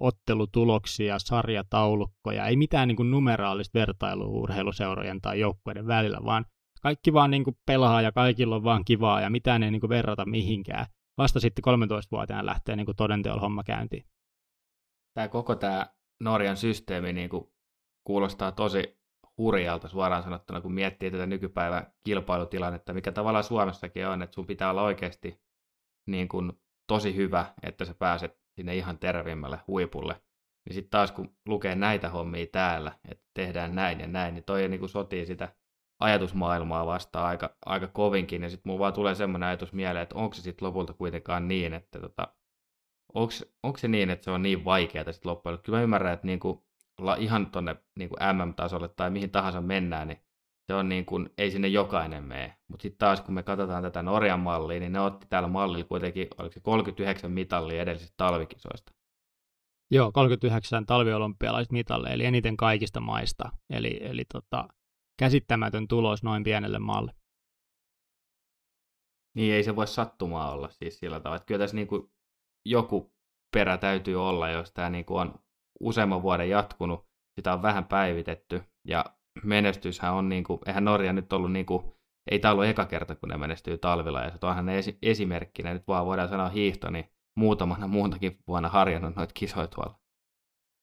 ottelutuloksia, 0.00 1.18
sarjataulukkoja, 1.18 2.46
ei 2.46 2.56
mitään 2.56 2.88
niin 2.88 2.96
kuin, 2.96 3.10
numeraalista 3.10 3.78
vertailua 3.78 4.26
urheiluseurojen 4.26 5.20
tai 5.20 5.40
joukkueiden 5.40 5.86
välillä, 5.86 6.18
vaan 6.24 6.44
kaikki 6.82 7.12
vaan 7.12 7.30
niin 7.30 7.44
kuin, 7.44 7.56
pelaa 7.66 8.02
ja 8.02 8.12
kaikilla 8.12 8.56
on 8.56 8.64
vaan 8.64 8.84
kivaa 8.84 9.20
ja 9.20 9.30
mitään 9.30 9.62
ei 9.62 9.70
niin 9.70 9.80
kuin, 9.80 9.90
verrata 9.90 10.24
mihinkään. 10.24 10.86
vasta 11.18 11.40
sitten 11.40 11.64
13-vuotiaana 11.64 12.46
lähtee 12.46 12.76
niin 12.76 12.86
kuin 12.86 12.96
todenteolla 12.96 13.40
homma 13.40 13.64
käyntiin. 13.64 14.04
Tämä 15.14 15.28
koko 15.28 15.54
tämä 15.54 15.86
Norjan 16.20 16.56
systeemi 16.56 17.12
niin 17.12 17.28
kuin 17.28 17.44
kuulostaa 18.06 18.52
tosi 18.52 19.02
hurjalta 19.38 19.88
suoraan 19.88 20.22
sanottuna, 20.22 20.60
kun 20.60 20.72
miettii 20.74 21.10
tätä 21.10 21.26
nykypäivän 21.26 21.92
kilpailutilannetta, 22.04 22.94
mikä 22.94 23.12
tavallaan 23.12 23.44
Suomessakin 23.44 24.06
on, 24.06 24.22
että 24.22 24.34
sun 24.34 24.46
pitää 24.46 24.70
olla 24.70 24.82
oikeasti 24.82 25.40
niin 26.08 26.28
kuin 26.28 26.52
tosi 26.86 27.16
hyvä, 27.16 27.54
että 27.62 27.84
sä 27.84 27.94
pääset 27.94 28.40
sinne 28.56 28.76
ihan 28.76 28.98
tervimmälle 28.98 29.60
huipulle. 29.66 30.22
Niin 30.64 30.74
sitten 30.74 30.90
taas 30.90 31.12
kun 31.12 31.36
lukee 31.48 31.74
näitä 31.74 32.10
hommia 32.10 32.46
täällä, 32.52 32.92
että 33.08 33.24
tehdään 33.34 33.74
näin 33.74 34.00
ja 34.00 34.06
näin, 34.06 34.34
niin 34.34 34.44
toi 34.44 34.68
niin 34.68 34.80
kuin 34.80 34.88
sotii 34.88 35.26
sitä 35.26 35.56
ajatusmaailmaa 36.02 36.86
vastaan 36.86 37.26
aika, 37.26 37.56
aika 37.66 37.86
kovinkin. 37.86 38.42
Ja 38.42 38.50
sitten 38.50 38.70
mulla 38.70 38.78
vaan 38.78 38.92
tulee 38.92 39.14
semmoinen 39.14 39.48
ajatus 39.48 39.72
mieleen, 39.72 40.02
että 40.02 40.14
onko 40.14 40.34
se 40.34 40.42
sitten 40.42 40.68
lopulta 40.68 40.92
kuitenkaan 40.92 41.48
niin, 41.48 41.72
että 41.74 42.00
tota, 42.00 42.28
onko 43.62 43.78
se 43.78 43.88
niin, 43.88 44.10
että 44.10 44.24
se 44.24 44.30
on 44.30 44.42
niin 44.42 44.64
vaikeaa 44.64 45.12
sitten 45.12 45.30
loppujen 45.30 45.58
Kyllä 45.62 45.78
mä 45.78 45.82
ymmärrän, 45.82 46.12
että 46.12 46.26
niinku, 46.26 46.64
ihan 47.18 47.46
tuonne 47.46 47.76
niinku 47.98 48.16
MM-tasolle 48.32 48.88
tai 48.88 49.10
mihin 49.10 49.30
tahansa 49.30 49.60
mennään, 49.60 50.08
niin 50.08 50.18
se 50.66 50.74
on 50.74 50.88
niin 50.88 51.06
kuin, 51.06 51.30
ei 51.38 51.50
sinne 51.50 51.68
jokainen 51.68 52.24
mene. 52.24 52.56
Mutta 52.68 52.82
sitten 52.82 52.98
taas 52.98 53.20
kun 53.20 53.34
me 53.34 53.42
katsotaan 53.42 53.82
tätä 53.82 54.02
Norjan 54.02 54.40
mallia, 54.40 54.80
niin 54.80 54.92
ne 54.92 55.00
otti 55.00 55.26
täällä 55.30 55.48
mallilla 55.48 55.84
kuitenkin, 55.84 56.28
oliko 56.38 56.52
se 56.52 56.60
39 56.60 57.32
mitallia 57.32 57.82
edellisistä 57.82 58.14
talvikisoista. 58.16 58.92
Joo, 59.90 60.12
39 60.12 60.86
talviolympialaiset 60.86 61.72
mitalle, 61.72 62.08
eli 62.08 62.24
eniten 62.24 62.56
kaikista 62.56 63.00
maista. 63.00 63.50
Eli, 63.70 63.98
eli 64.00 64.24
tota, 64.32 64.68
käsittämätön 65.22 65.88
tulos 65.88 66.22
noin 66.22 66.44
pienelle 66.44 66.78
maalle. 66.78 67.12
Niin 69.36 69.54
ei 69.54 69.62
se 69.62 69.76
voi 69.76 69.86
sattumaa 69.86 70.52
olla 70.52 70.68
siis 70.68 70.98
sillä 70.98 71.20
tavalla. 71.20 71.36
Että 71.36 71.46
kyllä 71.46 71.58
tässä 71.58 71.76
niin 71.76 71.86
kuin 71.86 72.12
joku 72.66 73.14
perä 73.54 73.78
täytyy 73.78 74.28
olla, 74.28 74.48
jos 74.48 74.72
tämä 74.72 74.90
niin 74.90 75.04
kuin 75.04 75.20
on 75.20 75.34
useamman 75.80 76.22
vuoden 76.22 76.50
jatkunut, 76.50 77.06
sitä 77.34 77.52
on 77.52 77.62
vähän 77.62 77.84
päivitetty 77.84 78.62
ja 78.88 79.04
menestyshän 79.44 80.14
on, 80.14 80.28
niin 80.28 80.44
kuin, 80.44 80.60
eihän 80.66 80.84
Norja 80.84 81.12
nyt 81.12 81.32
ollut, 81.32 81.52
niin 81.52 81.66
kuin, 81.66 81.82
ei 82.30 82.38
tämä 82.38 82.52
ollut 82.52 82.66
eka 82.66 82.86
kerta, 82.86 83.16
kun 83.16 83.28
ne 83.28 83.36
menestyy 83.36 83.78
talvilla, 83.78 84.20
ja 84.20 84.30
se 84.30 84.46
onhan 84.46 84.68
esi- 84.68 84.98
esimerkkinä, 85.02 85.72
nyt 85.72 85.88
vaan 85.88 86.06
voidaan 86.06 86.28
sanoa 86.28 86.48
hiihto, 86.48 86.90
niin 86.90 87.04
muutamana 87.36 87.86
muutakin 87.86 88.38
vuonna 88.48 88.68
harjannut 88.68 89.16
noita 89.16 89.34
kisoja 89.34 89.66
tuolla. 89.66 90.01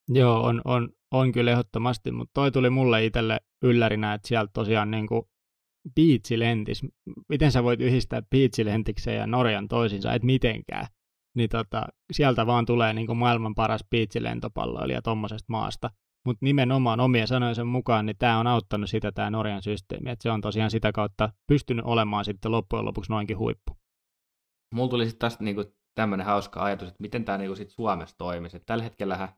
Joo, 0.10 0.44
on, 0.44 0.62
on, 0.66 0.90
on 1.12 1.32
kyllä 1.32 1.52
ehdottomasti, 1.52 2.12
mutta 2.12 2.32
toi 2.34 2.52
tuli 2.52 2.70
mulle 2.70 3.06
itselle 3.06 3.40
yllärinä, 3.64 4.14
että 4.14 4.28
sieltä 4.28 4.52
tosiaan 4.54 4.92
niin 4.92 5.08
kuin 5.08 5.22
biitsilentis, 5.96 6.82
miten 7.30 7.52
sä 7.52 7.64
voit 7.64 7.82
yhdistää 7.82 8.22
biitsilentikseen 8.30 9.18
ja 9.18 9.28
Norjan 9.28 9.68
toisinsa, 9.68 10.14
et 10.14 10.24
mitenkään. 10.24 10.88
Niin 11.36 11.50
tota, 11.50 11.88
sieltä 12.12 12.46
vaan 12.46 12.66
tulee 12.66 12.94
niin 12.94 13.08
kuin 13.08 13.18
maailman 13.18 13.56
paras 13.56 13.82
biitsilentopalloilija 13.90 15.02
tuommoisesta 15.02 15.46
maasta. 15.48 15.90
Mutta 16.26 16.46
nimenomaan 16.46 17.00
omien 17.00 17.28
sanojensa 17.28 17.66
mukaan, 17.66 18.06
niin 18.06 18.18
tämä 18.18 18.40
on 18.40 18.48
auttanut 18.48 18.90
sitä 18.90 19.12
tämä 19.12 19.30
Norjan 19.30 19.62
systeemi, 19.62 20.10
että 20.10 20.24
se 20.24 20.32
on 20.32 20.42
tosiaan 20.42 20.72
sitä 20.72 20.92
kautta 20.92 21.30
pystynyt 21.48 21.86
olemaan 21.86 22.26
sitten 22.26 22.52
loppujen 22.52 22.86
lopuksi 22.86 23.12
noinkin 23.12 23.38
huippu. 23.38 23.78
Mulla 24.76 24.90
tuli 24.90 25.06
sitten 25.06 25.20
tästä 25.30 25.44
niinku 25.44 25.64
tämmöinen 25.96 26.26
hauska 26.26 26.64
ajatus, 26.64 26.88
että 26.88 27.02
miten 27.02 27.26
tämä 27.26 27.38
niinku 27.38 27.56
sit 27.56 27.70
Suomessa 27.70 28.18
toimisi. 28.18 28.58
Et 28.58 28.64
tällä 28.66 28.84
hetkellä 28.84 29.30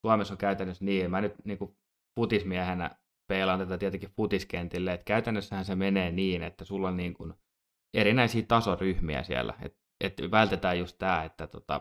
Suomessa 0.00 0.34
on 0.34 0.38
käytännössä 0.38 0.84
niin, 0.84 1.10
mä 1.10 1.20
nyt 1.20 1.34
niinku 1.44 1.76
futismiehenä 2.20 2.90
peilaan 3.28 3.58
tätä 3.58 3.78
tietenkin 3.78 4.12
futiskentille, 4.16 4.92
että 4.92 5.04
käytännössähän 5.04 5.64
se 5.64 5.74
menee 5.74 6.12
niin, 6.12 6.42
että 6.42 6.64
sulla 6.64 6.88
on 6.88 6.96
niinku 6.96 7.32
erinäisiä 7.94 8.42
tasoryhmiä 8.48 9.22
siellä, 9.22 9.54
että 9.62 9.78
et 10.00 10.30
vältetään 10.30 10.78
just 10.78 10.98
tämä, 10.98 11.24
että 11.24 11.46
tota, 11.46 11.80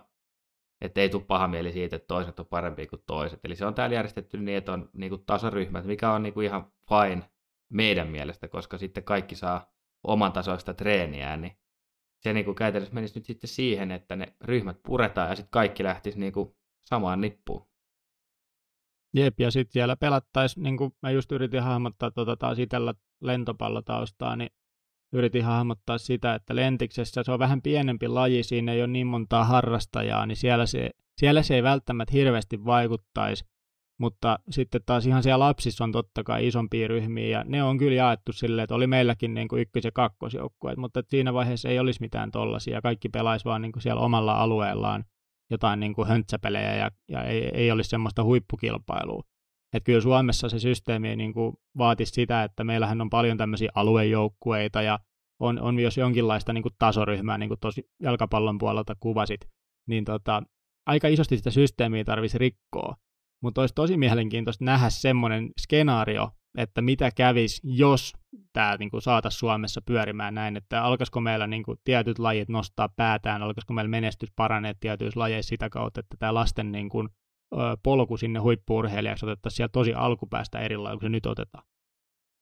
että 0.81 1.01
ei 1.01 1.09
tule 1.09 1.23
paha 1.23 1.47
mieli 1.47 1.71
siitä, 1.71 1.95
että 1.95 2.07
toiset 2.07 2.39
on 2.39 2.45
parempi 2.45 2.87
kuin 2.87 3.03
toiset. 3.05 3.39
Eli 3.43 3.55
se 3.55 3.65
on 3.65 3.73
täällä 3.73 3.95
järjestetty 3.95 4.37
niin, 4.37 4.57
että 4.57 4.73
on 4.73 4.89
niin 4.93 5.09
kuin 5.09 5.25
tasoryhmät, 5.25 5.85
mikä 5.85 6.11
on 6.11 6.23
niin 6.23 6.33
kuin 6.33 6.45
ihan 6.45 6.71
fine 6.89 7.29
meidän 7.73 8.07
mielestä, 8.07 8.47
koska 8.47 8.77
sitten 8.77 9.03
kaikki 9.03 9.35
saa 9.35 9.73
oman 10.03 10.31
tasoista 10.31 10.73
treeniä, 10.73 11.37
niin 11.37 11.57
se 12.23 12.33
niin 12.33 12.45
kuin 12.45 12.55
käytännössä 12.55 12.95
menisi 12.95 13.19
nyt 13.19 13.25
sitten 13.25 13.47
siihen, 13.47 13.91
että 13.91 14.15
ne 14.15 14.33
ryhmät 14.41 14.77
puretaan 14.83 15.29
ja 15.29 15.35
sitten 15.35 15.51
kaikki 15.51 15.83
lähtisi 15.83 16.19
niin 16.19 16.33
kuin 16.33 16.55
samaan 16.89 17.21
nippuun. 17.21 17.67
Jep, 19.15 19.39
ja 19.39 19.51
sitten 19.51 19.73
siellä 19.73 19.95
pelattaisiin, 19.95 20.63
niin 20.63 20.77
kuin 20.77 20.91
mä 21.01 21.11
just 21.11 21.31
yritin 21.31 21.63
hahmottaa 21.63 22.11
tuota 22.11 22.37
taas 22.37 22.59
itsellä 22.59 22.93
lentopallotaustaa, 23.21 24.35
niin 24.35 24.49
yritin 25.13 25.43
hahmottaa 25.43 25.97
sitä, 25.97 26.35
että 26.35 26.55
lentiksessä 26.55 27.23
se 27.23 27.31
on 27.31 27.39
vähän 27.39 27.61
pienempi 27.61 28.07
laji, 28.07 28.43
siinä 28.43 28.71
ei 28.71 28.81
ole 28.81 28.87
niin 28.87 29.07
montaa 29.07 29.43
harrastajaa, 29.43 30.25
niin 30.25 30.35
siellä 30.35 30.65
se, 30.65 30.89
siellä 31.17 31.43
se 31.43 31.55
ei 31.55 31.63
välttämättä 31.63 32.11
hirveästi 32.13 32.65
vaikuttaisi, 32.65 33.45
mutta 33.99 34.39
sitten 34.49 34.81
taas 34.85 35.05
ihan 35.05 35.23
siellä 35.23 35.45
lapsissa 35.45 35.83
on 35.83 35.91
totta 35.91 36.23
kai 36.23 36.47
isompia 36.47 36.87
ryhmiä, 36.87 37.27
ja 37.27 37.43
ne 37.43 37.63
on 37.63 37.77
kyllä 37.77 37.95
jaettu 37.95 38.33
silleen, 38.33 38.63
että 38.63 38.75
oli 38.75 38.87
meilläkin 38.87 39.33
niin 39.33 39.47
kuin 39.47 39.61
ykkös- 39.61 39.85
ja 39.85 39.91
kakkosjoukkueet, 39.91 40.77
mutta 40.77 41.03
siinä 41.07 41.33
vaiheessa 41.33 41.69
ei 41.69 41.79
olisi 41.79 42.01
mitään 42.01 42.31
tollasia, 42.31 42.81
kaikki 42.81 43.09
pelaisi 43.09 43.45
vaan 43.45 43.61
niin 43.61 43.71
kuin 43.71 43.83
siellä 43.83 44.01
omalla 44.01 44.33
alueellaan 44.33 45.03
jotain 45.49 45.79
niin 45.79 45.93
kuin 45.93 46.07
höntsäpelejä, 46.07 46.75
ja, 46.75 46.91
ja 47.09 47.23
ei, 47.23 47.49
ei 47.53 47.71
olisi 47.71 47.89
semmoista 47.89 48.23
huippukilpailua. 48.23 49.23
Että 49.73 49.85
kyllä 49.85 50.01
Suomessa 50.01 50.49
se 50.49 50.59
systeemi 50.59 51.15
niin 51.15 51.33
kuin 51.33 51.55
vaatisi 51.77 52.11
sitä, 52.11 52.43
että 52.43 52.63
meillähän 52.63 53.01
on 53.01 53.09
paljon 53.09 53.37
tämmöisiä 53.37 53.69
aluejoukkueita 53.75 54.81
ja 54.81 54.99
on, 55.39 55.59
on 55.59 55.75
myös 55.75 55.97
jonkinlaista 55.97 56.53
niin 56.53 56.61
kuin 56.61 56.75
tasoryhmää, 56.79 57.37
niin 57.37 57.49
kuin 57.49 57.59
tosi 57.59 57.89
jalkapallon 58.01 58.57
puolelta 58.57 58.95
kuvasit, 58.99 59.41
niin 59.87 60.05
tota, 60.05 60.43
aika 60.85 61.07
isosti 61.07 61.37
sitä 61.37 61.51
systeemiä 61.51 62.03
tarvitsisi 62.03 62.37
rikkoa. 62.37 62.95
Mutta 63.43 63.61
olisi 63.61 63.75
tosi 63.75 63.97
mielenkiintoista 63.97 64.65
nähdä 64.65 64.89
semmoinen 64.89 65.49
skenaario, 65.61 66.31
että 66.57 66.81
mitä 66.81 67.11
kävisi, 67.15 67.61
jos 67.63 68.13
tämä 68.53 68.75
niin 68.79 68.89
saataisiin 68.99 69.39
Suomessa 69.39 69.81
pyörimään 69.85 70.35
näin, 70.35 70.57
että 70.57 70.83
alkaisiko 70.83 71.21
meillä 71.21 71.47
niin 71.47 71.63
kuin, 71.63 71.77
tietyt 71.83 72.19
lajit 72.19 72.49
nostaa 72.49 72.89
päätään, 72.95 73.43
alkaisiko 73.43 73.73
meillä 73.73 73.89
menestys 73.89 74.31
paranee 74.35 74.73
tietyissä 74.79 75.19
lajeissa 75.19 75.49
sitä 75.49 75.69
kautta, 75.69 75.99
että 75.99 76.15
tämä 76.19 76.33
lasten 76.33 76.71
niin 76.71 76.89
kuin, 76.89 77.09
polku 77.83 78.17
sinne 78.17 78.39
huippuurheilijaksi 78.39 79.25
otettaisiin 79.25 79.57
siellä 79.57 79.71
tosi 79.71 79.93
alkupäästä 79.93 80.59
erilainen 80.59 80.99
kuin 80.99 81.05
se 81.05 81.09
nyt 81.09 81.25
otetaan. 81.25 81.63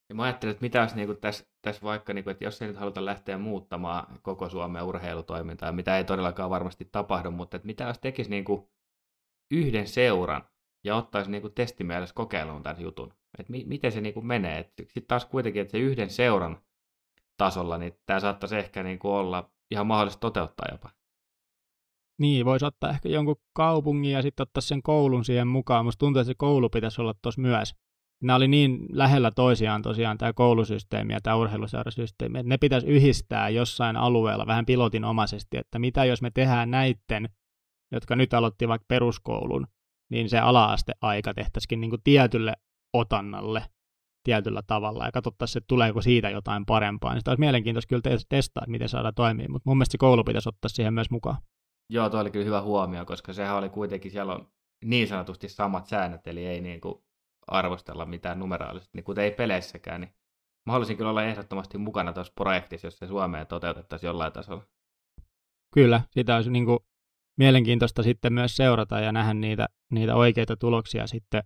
Ja 0.10 0.16
mä 0.16 0.24
ajattelin, 0.24 0.52
että 0.52 0.62
mitä 0.62 0.82
olisi 0.82 0.96
niin 0.96 1.18
tässä, 1.22 1.46
tässä 1.62 1.82
vaikka, 1.82 2.14
niin 2.14 2.24
kuin, 2.24 2.32
että 2.32 2.44
jos 2.44 2.62
ei 2.62 2.68
nyt 2.68 2.78
haluta 2.78 3.06
lähteä 3.06 3.38
muuttamaan 3.38 4.20
koko 4.22 4.50
Suomen 4.50 4.84
urheilutoimintaa, 4.84 5.72
mitä 5.72 5.98
ei 5.98 6.04
todellakaan 6.04 6.50
varmasti 6.50 6.90
tapahdu, 6.92 7.32
mutta 7.32 7.58
että 7.58 7.66
mitä 7.66 7.84
jos 7.84 8.00
tekisi 8.00 8.30
niin 8.30 8.44
kuin 8.44 8.68
yhden 9.52 9.88
seuran 9.88 10.48
ja 10.84 10.96
ottaisi 10.96 11.32
niin 11.32 11.42
kuin 11.42 11.54
testimielessä 11.54 12.16
kokeiluun 12.16 12.64
tämän 12.64 12.82
jutun. 12.82 13.14
Että 13.40 13.52
mi- 13.52 13.66
miten 13.68 13.92
se 13.92 14.02
niin 14.02 14.14
kuin 14.14 14.26
menee. 14.26 14.72
Sitten 14.80 15.08
taas 15.08 15.26
kuitenkin, 15.26 15.62
että 15.62 15.72
se 15.72 15.78
yhden 15.78 16.10
seuran 16.10 16.58
tasolla, 17.38 17.78
niin 17.78 17.94
tämä 18.06 18.20
saattaisi 18.20 18.56
ehkä 18.56 18.84
niin 18.84 19.00
kuin 19.00 19.12
olla 19.12 19.52
ihan 19.72 19.88
mahdollista 19.88 20.20
toteuttaa 20.20 20.68
jopa. 20.72 20.90
Niin, 22.20 22.46
voisi 22.46 22.66
ottaa 22.66 22.90
ehkä 22.90 23.10
jonkun 23.10 23.36
kaupungin 23.54 24.12
ja 24.12 24.22
sitten 24.22 24.44
ottaa 24.44 24.62
sen 24.62 24.84
koulun 24.84 25.26
siihen 25.26 25.48
mukaan. 25.48 25.86
Musta 25.86 26.00
tuntuu, 26.00 26.20
että 26.20 26.28
se 26.28 26.36
koulu 26.38 26.70
pitäisi 26.70 27.02
olla 27.02 27.14
tuossa 27.22 27.42
myös. 27.42 27.76
Nämä 28.24 28.38
oli 28.38 28.48
niin 28.48 28.86
lähellä 28.92 29.32
toisiaan 29.32 29.82
tosiaan 29.82 30.18
tämä 30.18 30.34
koulusysteemi 30.34 31.14
ja 31.14 31.22
tämä 31.22 31.36
urheiluseurasysteemi, 31.36 32.40
että 32.40 32.50
ne 32.50 32.58
pitäisi 32.58 32.88
yhdistää 32.88 33.50
jossain 33.50 33.98
alueella 33.98 34.48
vähän 34.48 34.66
pilotinomaisesti, 34.66 35.58
että 35.58 35.80
mitä 35.80 36.06
jos 36.06 36.22
me 36.22 36.32
tehdään 36.32 36.72
näiden, 36.72 37.30
jotka 37.92 38.16
nyt 38.16 38.34
aloitti 38.34 38.68
vaikka 38.68 38.86
peruskoulun, 38.88 39.68
niin 40.12 40.30
se 40.30 40.40
ala-asteaika 40.40 41.34
tehtäisikin 41.34 41.82
niin 41.82 41.90
kuin 41.90 42.04
tietylle 42.04 42.54
otannalle 42.94 43.66
tietyllä 44.24 44.62
tavalla 44.68 45.06
ja 45.06 45.12
katsottaisiin, 45.12 45.62
että 45.62 45.68
tuleeko 45.68 46.02
siitä 46.02 46.30
jotain 46.30 46.66
parempaa. 46.66 47.14
Niin 47.14 47.22
sitä 47.22 47.32
olisi 47.32 47.40
mielenkiintoista 47.40 47.90
kyllä 47.90 48.18
testaa, 48.30 48.64
miten 48.68 48.90
saadaan 48.90 49.16
toimia, 49.16 49.50
mutta 49.50 49.70
mun 49.70 49.78
mielestä 49.78 49.92
se 49.92 49.98
koulu 49.98 50.24
pitäisi 50.24 50.50
ottaa 50.50 50.70
siihen 50.70 50.94
myös 50.94 51.10
mukaan. 51.10 51.38
Joo, 51.90 52.10
tuo 52.10 52.20
oli 52.20 52.32
kyllä 52.32 52.46
hyvä 52.46 52.62
huomio, 52.62 53.06
koska 53.06 53.34
sehän 53.34 53.56
oli 53.56 53.70
kuitenkin, 53.70 54.12
siellä 54.12 54.36
on 54.36 54.48
niin 54.86 55.08
sanotusti 55.08 55.50
samat 55.50 55.88
säännöt, 55.88 56.28
eli 56.28 56.46
ei 56.46 56.62
niin 56.62 56.82
kuin 56.82 56.96
arvostella 57.48 58.06
mitään 58.06 58.40
numeraalisesti, 58.40 58.98
niin 58.98 59.04
kuten 59.04 59.24
ei 59.24 59.32
peleissäkään, 59.32 60.02
niin 60.02 60.14
mä 60.66 60.72
haluaisin 60.74 60.98
kyllä 60.98 61.10
olla 61.10 61.24
ehdottomasti 61.24 61.78
mukana 61.78 62.14
tuossa 62.14 62.34
projektissa, 62.36 62.88
jos 62.88 62.98
se 62.98 63.08
Suomeen 63.08 63.48
toteutettaisiin 63.48 64.08
jollain 64.08 64.34
tasolla. 64.34 64.64
Kyllä, 65.74 66.02
sitä 66.10 66.36
olisi 66.36 66.52
niin 66.52 66.66
kuin 66.66 66.80
mielenkiintoista 67.38 68.04
sitten 68.04 68.34
myös 68.34 68.56
seurata 68.56 69.00
ja 69.00 69.12
nähdä 69.12 69.34
niitä, 69.34 69.68
niitä 69.92 70.16
oikeita 70.16 70.58
tuloksia 70.58 71.08
sitten, 71.08 71.44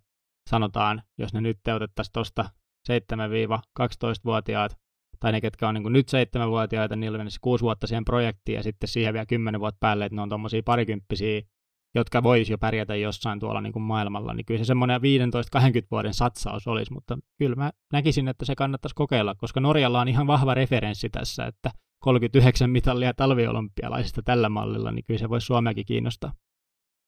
sanotaan, 0.48 1.02
jos 1.18 1.34
ne 1.34 1.42
nyt 1.42 1.58
teutettaisiin 1.64 2.14
tuosta 2.14 2.50
7-12-vuotiaat 2.90 4.78
tai 5.20 5.32
ne, 5.32 5.42
ketkä 5.42 5.68
on 5.68 5.74
niin 5.74 5.94
nyt 5.94 6.10
seitsemänvuotiaita, 6.10 6.96
niillä 6.96 7.18
menisi 7.18 7.40
kuusi 7.42 7.62
vuotta 7.62 7.88
siihen 7.88 8.06
projektiin 8.06 8.56
ja 8.56 8.64
sitten 8.64 8.90
siihen 8.90 9.14
vielä 9.14 9.26
kymmenen 9.26 9.62
vuotta 9.62 9.78
päälle, 9.80 10.06
että 10.06 10.16
ne 10.16 10.22
on 10.22 10.30
tuommoisia 10.30 10.62
parikymppisiä, 10.66 11.42
jotka 11.96 12.24
voisi 12.24 12.54
jo 12.54 12.58
pärjätä 12.58 12.96
jossain 12.96 13.40
tuolla 13.40 13.62
niin 13.62 13.74
kuin 13.74 13.84
maailmalla, 13.84 14.34
niin 14.34 14.46
kyllä 14.46 14.58
se 14.58 14.66
semmoinen 14.66 15.02
15-20 15.02 15.04
vuoden 15.92 16.14
satsaus 16.14 16.68
olisi, 16.68 16.94
mutta 16.94 17.18
kyllä 17.38 17.56
mä 17.56 17.72
näkisin, 17.94 18.28
että 18.28 18.46
se 18.46 18.56
kannattaisi 18.56 18.96
kokeilla, 18.96 19.36
koska 19.36 19.60
Norjalla 19.60 20.02
on 20.02 20.08
ihan 20.08 20.28
vahva 20.28 20.54
referenssi 20.54 21.10
tässä, 21.10 21.46
että 21.46 21.72
39 22.04 22.70
mitallia 22.70 23.14
talviolympialaisista 23.14 24.22
tällä 24.22 24.50
mallilla, 24.50 24.92
niin 24.92 25.06
kyllä 25.06 25.20
se 25.20 25.30
voisi 25.30 25.46
Suomeakin 25.46 25.86
kiinnostaa. 25.86 26.34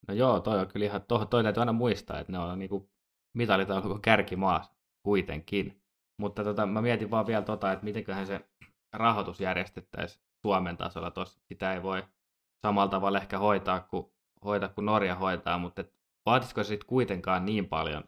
No 0.07 0.13
joo, 0.13 0.39
toi 0.39 0.59
on 0.59 0.67
kyllä 0.67 0.85
ihan, 0.85 1.01
toi, 1.07 1.25
toi 1.27 1.43
täytyy 1.43 1.61
aina 1.61 1.73
muistaa, 1.73 2.19
että 2.19 2.31
ne 2.31 2.39
on 2.39 2.59
niinku 2.59 2.89
mitalitaulukon 3.33 4.01
kärkimaa 4.01 4.75
kuitenkin. 5.03 5.81
Mutta 6.17 6.43
tota, 6.43 6.65
mä 6.65 6.81
mietin 6.81 7.11
vaan 7.11 7.27
vielä 7.27 7.41
tota, 7.41 7.71
että 7.71 7.85
mitenköhän 7.85 8.27
se 8.27 8.49
rahoitus 8.93 9.41
järjestettäisiin 9.41 10.23
Suomen 10.41 10.77
tasolla 10.77 11.11
tuossa. 11.11 11.41
Sitä 11.45 11.73
ei 11.73 11.83
voi 11.83 12.03
samalla 12.61 12.89
tavalla 12.89 13.19
ehkä 13.19 13.39
hoitaa 13.39 13.79
kuin, 13.79 14.05
hoitaa 14.45 14.69
kuin 14.69 14.85
Norja 14.85 15.15
hoitaa, 15.15 15.57
mutta 15.57 15.81
et 15.81 15.93
vaatisiko 16.25 16.63
se 16.63 16.67
sitten 16.67 16.87
kuitenkaan 16.87 17.45
niin 17.45 17.65
paljon, 17.65 18.03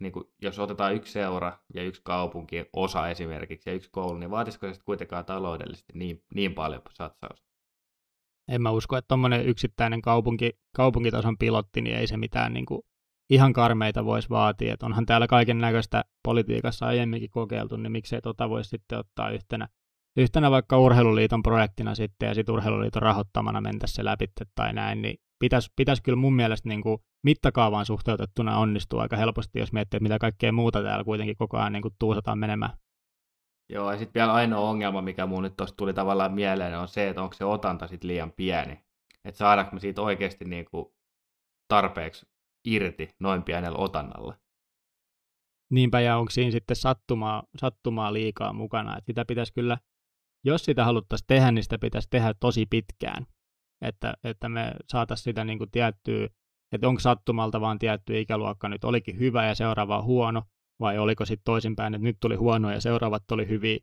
niin 0.00 0.12
kuin 0.12 0.24
jos 0.42 0.58
otetaan 0.58 0.94
yksi 0.94 1.12
seura 1.12 1.58
ja 1.74 1.82
yksi 1.82 2.02
kaupunki 2.04 2.64
osa 2.72 3.08
esimerkiksi 3.08 3.70
ja 3.70 3.74
yksi 3.74 3.90
koulu, 3.92 4.18
niin 4.18 4.30
vaatisiko 4.30 4.66
se 4.66 4.72
sitten 4.72 4.84
kuitenkaan 4.84 5.24
taloudellisesti 5.24 5.92
niin, 5.94 6.22
niin 6.34 6.54
paljon 6.54 6.82
satsausta? 6.92 7.50
En 8.48 8.62
mä 8.62 8.70
usko, 8.70 8.96
että 8.96 9.08
tuommoinen 9.08 9.46
yksittäinen 9.46 10.02
kaupunki, 10.02 10.58
kaupunkitason 10.76 11.38
pilotti, 11.38 11.80
niin 11.80 11.96
ei 11.96 12.06
se 12.06 12.16
mitään 12.16 12.52
niin 12.52 12.66
kuin 12.66 12.82
ihan 13.30 13.52
karmeita 13.52 14.04
voisi 14.04 14.30
vaatia. 14.30 14.74
Et 14.74 14.82
onhan 14.82 15.06
täällä 15.06 15.26
kaiken 15.26 15.58
näköistä 15.58 16.04
politiikassa 16.22 16.86
aiemminkin 16.86 17.30
kokeiltu, 17.30 17.76
niin 17.76 17.92
miksei 17.92 18.20
tota 18.20 18.50
voisi 18.50 18.70
sitten 18.70 18.98
ottaa 18.98 19.30
yhtenä, 19.30 19.68
yhtenä 20.16 20.50
vaikka 20.50 20.78
urheiluliiton 20.78 21.42
projektina 21.42 21.94
sitten 21.94 22.26
ja 22.26 22.34
sitten 22.34 22.54
urheiluliiton 22.54 23.02
rahoittamana 23.02 23.60
mentäisi 23.60 23.94
se 23.94 24.04
läpi 24.04 24.26
tai 24.54 24.72
näin, 24.72 25.02
niin 25.02 25.16
pitäisi, 25.38 25.70
pitäisi 25.76 26.02
kyllä 26.02 26.16
mun 26.16 26.34
mielestä 26.34 26.68
niin 26.68 26.82
kuin 26.82 26.98
mittakaavaan 27.24 27.86
suhteutettuna 27.86 28.58
onnistua 28.58 29.02
aika 29.02 29.16
helposti, 29.16 29.58
jos 29.58 29.72
miettii, 29.72 29.96
että 29.96 30.02
mitä 30.02 30.18
kaikkea 30.18 30.52
muuta 30.52 30.82
täällä 30.82 31.04
kuitenkin 31.04 31.36
koko 31.36 31.58
ajan 31.58 31.72
niin 31.72 31.82
kuin 31.82 31.94
tuusataan 31.98 32.38
menemään. 32.38 32.72
Joo, 33.72 33.92
ja 33.92 33.98
sitten 33.98 34.20
vielä 34.20 34.32
ainoa 34.32 34.70
ongelma, 34.70 35.02
mikä 35.02 35.26
mun 35.26 35.42
nyt 35.42 35.56
tuossa 35.56 35.76
tuli 35.76 35.94
tavallaan 35.94 36.32
mieleen, 36.32 36.78
on 36.78 36.88
se, 36.88 37.08
että 37.08 37.22
onko 37.22 37.34
se 37.34 37.44
otanta 37.44 37.86
sitten 37.86 38.08
liian 38.08 38.32
pieni. 38.32 38.84
Että 39.24 39.38
saadaanko 39.38 39.74
me 39.74 39.80
siitä 39.80 40.02
oikeasti 40.02 40.44
niin 40.44 40.64
kuin 40.64 40.86
tarpeeksi 41.68 42.26
irti 42.64 43.10
noin 43.20 43.42
pienellä 43.42 43.78
otannalla. 43.78 44.34
Niinpä, 45.70 46.00
ja 46.00 46.16
onko 46.16 46.30
siinä 46.30 46.50
sitten 46.50 46.76
sattumaa, 46.76 47.42
sattumaa 47.56 48.12
liikaa 48.12 48.52
mukana. 48.52 48.98
Että 48.98 49.06
sitä 49.06 49.24
pitäisi 49.24 49.52
kyllä, 49.52 49.78
jos 50.44 50.64
sitä 50.64 50.84
haluttaisiin 50.84 51.26
tehdä, 51.26 51.50
niin 51.50 51.62
sitä 51.62 51.78
pitäisi 51.78 52.08
tehdä 52.10 52.34
tosi 52.40 52.66
pitkään. 52.66 53.26
Että, 53.82 54.14
että 54.24 54.48
me 54.48 54.72
saataisiin 54.88 55.24
sitä 55.24 55.44
niin 55.44 55.58
kuin 55.58 55.70
tiettyä, 55.70 56.28
että 56.72 56.88
onko 56.88 57.00
sattumalta 57.00 57.60
vaan 57.60 57.78
tietty 57.78 58.20
ikäluokka 58.20 58.68
nyt 58.68 58.84
olikin 58.84 59.18
hyvä 59.18 59.46
ja 59.46 59.54
seuraava 59.54 60.02
huono, 60.02 60.42
vai 60.80 60.98
oliko 60.98 61.26
sitten 61.26 61.44
toisinpäin, 61.44 61.94
että 61.94 62.04
nyt 62.04 62.16
tuli 62.20 62.36
huono 62.36 62.70
ja 62.70 62.80
seuraavat 62.80 63.30
oli 63.32 63.48
hyviä. 63.48 63.78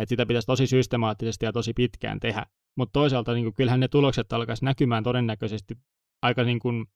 Että 0.00 0.08
sitä 0.08 0.26
pitäisi 0.26 0.46
tosi 0.46 0.66
systemaattisesti 0.66 1.44
ja 1.44 1.52
tosi 1.52 1.72
pitkään 1.72 2.20
tehdä. 2.20 2.46
Mutta 2.76 2.92
toisaalta 2.92 3.32
niin 3.32 3.44
kuin, 3.44 3.54
kyllähän 3.54 3.80
ne 3.80 3.88
tulokset 3.88 4.32
alkaisi 4.32 4.64
näkymään 4.64 5.04
todennäköisesti 5.04 5.74
aika 6.22 6.44
niin 6.44 6.58
kuin, 6.58 6.86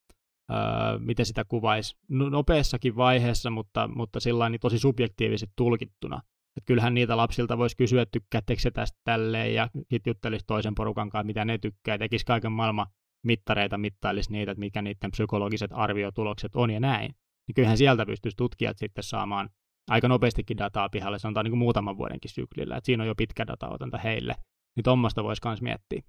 öö, 0.50 0.98
miten 0.98 1.26
sitä 1.26 1.44
kuvaisi, 1.44 1.96
no, 2.08 2.28
nopeassakin 2.28 2.96
vaiheessa, 2.96 3.50
mutta, 3.50 3.88
mutta 3.88 4.20
sillä 4.20 4.48
niin 4.48 4.60
tosi 4.60 4.78
subjektiivisesti 4.78 5.52
tulkittuna. 5.56 6.22
Et 6.56 6.64
kyllähän 6.66 6.94
niitä 6.94 7.16
lapsilta 7.16 7.58
voisi 7.58 7.76
kysyä, 7.76 8.06
tykkäättekö 8.06 8.62
se 8.62 8.70
tästä 8.70 8.98
tälleen, 9.04 9.54
ja 9.54 9.68
sitten 9.74 10.10
juttelisi 10.10 10.46
toisen 10.46 10.74
porukan 10.74 11.10
kanssa, 11.10 11.26
mitä 11.26 11.44
ne 11.44 11.58
tykkää, 11.58 11.98
tekisi 11.98 12.24
kaiken 12.24 12.52
maailman 12.52 12.86
mittareita, 13.22 13.78
mittailisi 13.78 14.32
niitä, 14.32 14.52
että 14.52 14.60
mikä 14.60 14.82
niiden 14.82 15.10
psykologiset 15.10 15.70
arviotulokset 15.74 16.56
on 16.56 16.70
ja 16.70 16.80
näin. 16.80 17.14
Niin 17.46 17.54
kyllähän 17.54 17.78
sieltä 17.78 18.06
pystyisi 18.06 18.36
tutkijat 18.36 18.78
sitten 18.78 19.04
saamaan 19.04 19.50
aika 19.90 20.08
nopeastikin 20.08 20.58
dataa 20.58 20.88
pihalle, 20.88 21.18
sanotaan 21.18 21.44
niin 21.44 21.50
kuin 21.50 21.58
muutaman 21.58 21.98
vuodenkin 21.98 22.30
syklillä, 22.30 22.76
että 22.76 22.86
siinä 22.86 23.02
on 23.02 23.08
jo 23.08 23.14
pitkä 23.14 23.46
dataotanta 23.46 23.98
heille. 23.98 24.34
Niin 24.76 24.84
tuommoista 24.84 25.24
voisi 25.24 25.42
myös 25.44 25.62
miettiä. 25.62 26.02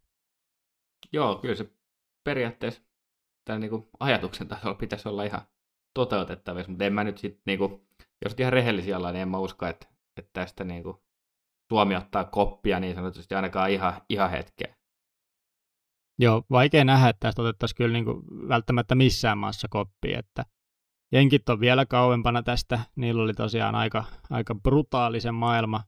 Joo, 1.13 1.35
kyllä 1.35 1.55
se 1.55 1.71
periaatteessa 2.23 2.81
tämän 3.47 3.61
niin 3.61 3.69
kuin 3.69 3.89
ajatuksen 3.99 4.47
tasolla 4.47 4.75
pitäisi 4.75 5.09
olla 5.09 5.23
ihan 5.23 5.41
toteutettavissa, 5.93 6.71
mutta 6.71 6.85
en 6.85 6.93
mä 6.93 7.03
nyt 7.03 7.17
sitten, 7.17 7.41
niin 7.45 7.59
jos 8.25 8.35
ihan 8.39 8.53
rehellisiä 8.53 8.97
ollaan, 8.97 9.13
niin 9.13 9.21
en 9.21 9.29
mä 9.29 9.37
usko, 9.37 9.65
että, 9.65 9.87
että 10.17 10.29
tästä 10.33 10.63
niin 10.63 10.83
kuin, 10.83 10.97
Suomi 11.71 11.95
ottaa 11.95 12.23
koppia 12.23 12.79
niin 12.79 12.95
sanotusti 12.95 13.35
ainakaan 13.35 13.71
ihan, 13.71 14.01
ihan 14.09 14.29
hetkeä. 14.29 14.75
Joo, 16.19 16.43
vaikea 16.51 16.85
nähdä, 16.85 17.09
että 17.09 17.19
tästä 17.19 17.41
otettaisiin 17.41 17.77
kyllä 17.77 17.93
niin 17.93 18.05
kuin 18.05 18.23
välttämättä 18.47 18.95
missään 18.95 19.37
maassa 19.37 19.67
koppia, 19.69 20.19
että 20.19 20.45
Jenkit 21.11 21.49
on 21.49 21.59
vielä 21.59 21.85
kauempana 21.85 22.43
tästä, 22.43 22.79
niillä 22.95 23.23
oli 23.23 23.33
tosiaan 23.33 23.75
aika, 23.75 24.03
aika 24.29 24.55
brutaalisen 24.55 25.35
maailma, 25.35 25.83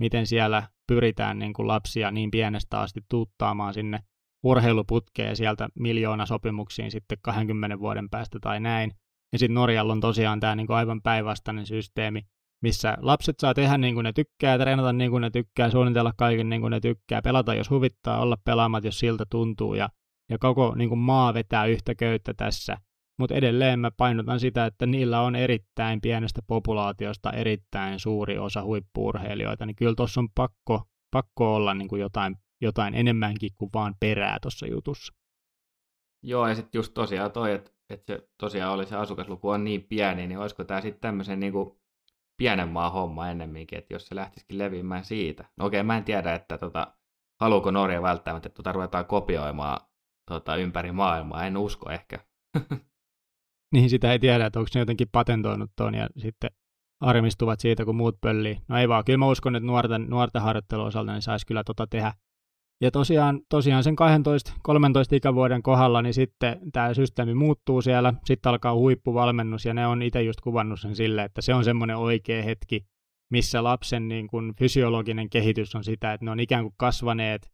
miten 0.00 0.26
siellä 0.26 0.68
pyritään 0.86 1.38
niin 1.38 1.52
kuin 1.52 1.68
lapsia 1.68 2.10
niin 2.10 2.30
pienestä 2.30 2.80
asti 2.80 3.00
tuuttaamaan 3.08 3.74
sinne 3.74 3.98
urheiluputkeen 4.42 5.36
sieltä 5.36 5.68
miljoona 5.74 6.26
sopimuksiin 6.26 6.90
sitten 6.90 7.18
20 7.22 7.78
vuoden 7.78 8.10
päästä 8.10 8.38
tai 8.40 8.60
näin. 8.60 8.92
Ja 9.32 9.38
sitten 9.38 9.54
Norjalla 9.54 9.92
on 9.92 10.00
tosiaan 10.00 10.40
tämä 10.40 10.56
niinku 10.56 10.72
aivan 10.72 11.02
päinvastainen 11.02 11.66
systeemi, 11.66 12.22
missä 12.62 12.96
lapset 13.00 13.40
saa 13.40 13.54
tehdä 13.54 13.78
niin 13.78 13.94
kuin 13.94 14.04
ne 14.04 14.12
tykkää, 14.12 14.58
treenata 14.58 14.92
niin 14.92 15.10
kuin 15.10 15.20
ne 15.20 15.30
tykkää, 15.30 15.70
suunnitella 15.70 16.12
kaiken 16.16 16.48
niin 16.48 16.60
kuin 16.60 16.70
ne 16.70 16.80
tykkää, 16.80 17.22
pelata 17.22 17.54
jos 17.54 17.70
huvittaa, 17.70 18.20
olla 18.20 18.36
pelaamat 18.44 18.84
jos 18.84 18.98
siltä 18.98 19.24
tuntuu 19.30 19.74
ja, 19.74 19.88
ja 20.30 20.38
koko 20.38 20.74
niin 20.74 20.88
kuin 20.88 20.98
maa 20.98 21.34
vetää 21.34 21.66
yhtä 21.66 21.94
köyttä 21.94 22.34
tässä. 22.34 22.76
Mutta 23.18 23.34
edelleen 23.34 23.80
mä 23.80 23.90
painotan 23.90 24.40
sitä, 24.40 24.66
että 24.66 24.86
niillä 24.86 25.20
on 25.20 25.36
erittäin 25.36 26.00
pienestä 26.00 26.40
populaatiosta 26.46 27.32
erittäin 27.32 28.00
suuri 28.00 28.38
osa 28.38 28.62
huippuurheilijoita, 28.62 29.66
niin 29.66 29.76
kyllä 29.76 29.94
tuossa 29.94 30.20
on 30.20 30.28
pakko, 30.34 30.82
pakko 31.10 31.54
olla 31.54 31.74
niin 31.74 31.88
kuin 31.88 32.00
jotain 32.00 32.36
jotain 32.60 32.94
enemmänkin 32.94 33.50
kuin 33.58 33.70
vaan 33.74 33.94
perää 34.00 34.38
tuossa 34.42 34.66
jutussa. 34.66 35.14
Joo, 36.22 36.48
ja 36.48 36.54
sitten 36.54 36.78
just 36.78 36.94
tosiaan 36.94 37.32
toi, 37.32 37.52
että, 37.52 37.70
että 37.90 38.12
se 38.12 38.28
tosiaan 38.38 38.72
oli 38.72 38.86
se 38.86 38.96
asukasluku 38.96 39.48
on 39.48 39.64
niin 39.64 39.82
pieni, 39.82 40.26
niin 40.26 40.38
olisiko 40.38 40.64
tämä 40.64 40.80
sitten 40.80 41.00
tämmöisen 41.00 41.40
niin 41.40 41.52
kuin 41.52 41.80
pienen 42.36 42.68
maan 42.68 42.92
homma 42.92 43.28
ennemminkin, 43.28 43.78
että 43.78 43.94
jos 43.94 44.06
se 44.06 44.14
lähtisikin 44.14 44.58
leviämään 44.58 45.04
siitä. 45.04 45.44
No 45.56 45.66
okei, 45.66 45.82
mä 45.82 45.96
en 45.96 46.04
tiedä, 46.04 46.34
että 46.34 46.58
tota, 46.58 46.94
haluuko 47.40 47.70
Norja 47.70 48.02
välttämättä, 48.02 48.46
että 48.46 48.56
tota 48.56 48.72
ruvetaan 48.72 49.06
kopioimaan 49.06 49.80
tota, 50.30 50.56
ympäri 50.56 50.92
maailmaa, 50.92 51.46
en 51.46 51.56
usko 51.56 51.90
ehkä. 51.90 52.18
niin 53.74 53.90
sitä 53.90 54.12
ei 54.12 54.18
tiedä, 54.18 54.46
että 54.46 54.58
onko 54.58 54.70
ne 54.74 54.80
jotenkin 54.80 55.08
patentoinut 55.12 55.70
tuon 55.76 55.94
ja 55.94 56.08
sitten 56.16 56.50
armistuvat 57.00 57.60
siitä, 57.60 57.84
kun 57.84 57.96
muut 57.96 58.20
pöllii. 58.20 58.58
No 58.68 58.78
ei 58.78 58.88
vaan, 58.88 59.04
kyllä 59.04 59.18
mä 59.18 59.28
uskon, 59.28 59.56
että 59.56 59.66
nuorten, 59.66 60.06
nuorten 60.10 60.42
harjoittelun 60.42 60.86
osalta 60.86 61.12
niin 61.12 61.22
saisi 61.22 61.46
kyllä 61.46 61.64
tota 61.64 61.86
tehdä 61.86 62.12
ja 62.80 62.90
tosiaan, 62.90 63.40
tosiaan 63.48 63.84
sen 63.84 63.96
12-13 63.98 65.16
ikävuoden 65.16 65.62
kohdalla, 65.62 66.02
niin 66.02 66.14
sitten 66.14 66.60
tämä 66.72 66.94
systeemi 66.94 67.34
muuttuu 67.34 67.82
siellä, 67.82 68.14
sitten 68.24 68.50
alkaa 68.50 68.74
huippuvalmennus, 68.74 69.64
ja 69.64 69.74
ne 69.74 69.86
on 69.86 70.02
itse 70.02 70.22
just 70.22 70.40
kuvannut 70.40 70.80
sen 70.80 70.96
sille, 70.96 71.24
että 71.24 71.42
se 71.42 71.54
on 71.54 71.64
semmoinen 71.64 71.96
oikea 71.96 72.42
hetki, 72.42 72.86
missä 73.30 73.64
lapsen 73.64 74.08
niin 74.08 74.26
kuin 74.26 74.54
fysiologinen 74.58 75.30
kehitys 75.30 75.74
on 75.74 75.84
sitä, 75.84 76.12
että 76.12 76.24
ne 76.24 76.30
on 76.30 76.40
ikään 76.40 76.64
kuin 76.64 76.74
kasvaneet 76.76 77.50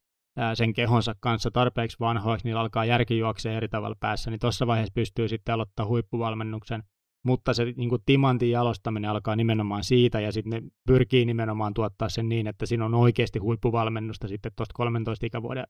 sen 0.55 0.73
kehonsa 0.73 1.15
kanssa 1.21 1.51
tarpeeksi 1.51 1.97
vanhoiksi, 2.01 2.49
niillä 2.49 2.61
alkaa 2.61 2.85
järki 2.85 3.19
juoksee 3.19 3.57
eri 3.57 3.69
tavalla 3.69 3.97
päässä, 4.01 4.31
niin 4.31 4.41
tuossa 4.41 4.67
vaiheessa 4.67 4.95
pystyy 4.95 5.29
sitten 5.29 5.55
aloittaa 5.55 5.87
huippuvalmennuksen 5.87 6.83
mutta 7.27 7.55
se 7.55 7.65
niin 7.77 7.89
kuin 7.89 8.03
timantin 8.07 8.51
jalostaminen 8.51 9.11
alkaa 9.11 9.37
nimenomaan 9.37 9.85
siitä, 9.85 10.21
ja 10.21 10.33
sitten 10.33 10.51
ne 10.51 10.71
pyrkii 10.87 11.25
nimenomaan 11.25 11.75
tuottaa 11.75 12.09
sen 12.09 12.29
niin, 12.29 12.47
että 12.47 12.67
siinä 12.67 12.85
on 12.85 12.95
oikeasti 12.95 13.39
huippuvalmennusta 13.39 14.29
sitten 14.29 14.53
tuosta 14.57 14.75
13 14.75 15.27
ikävuoden, 15.27 15.67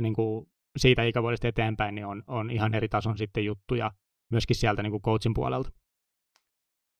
niin 0.00 0.14
kuin 0.14 0.46
siitä 0.76 1.02
ikävuodesta 1.02 1.48
eteenpäin, 1.48 1.94
niin 1.94 2.06
on, 2.06 2.22
on 2.26 2.50
ihan 2.50 2.74
eri 2.74 2.88
tason 2.88 3.18
sitten 3.18 3.44
juttuja 3.44 3.90
myöskin 4.30 4.56
sieltä 4.56 4.82
niin 4.82 4.90
kuin 4.90 5.02
coachin 5.02 5.34
puolelta. 5.34 5.70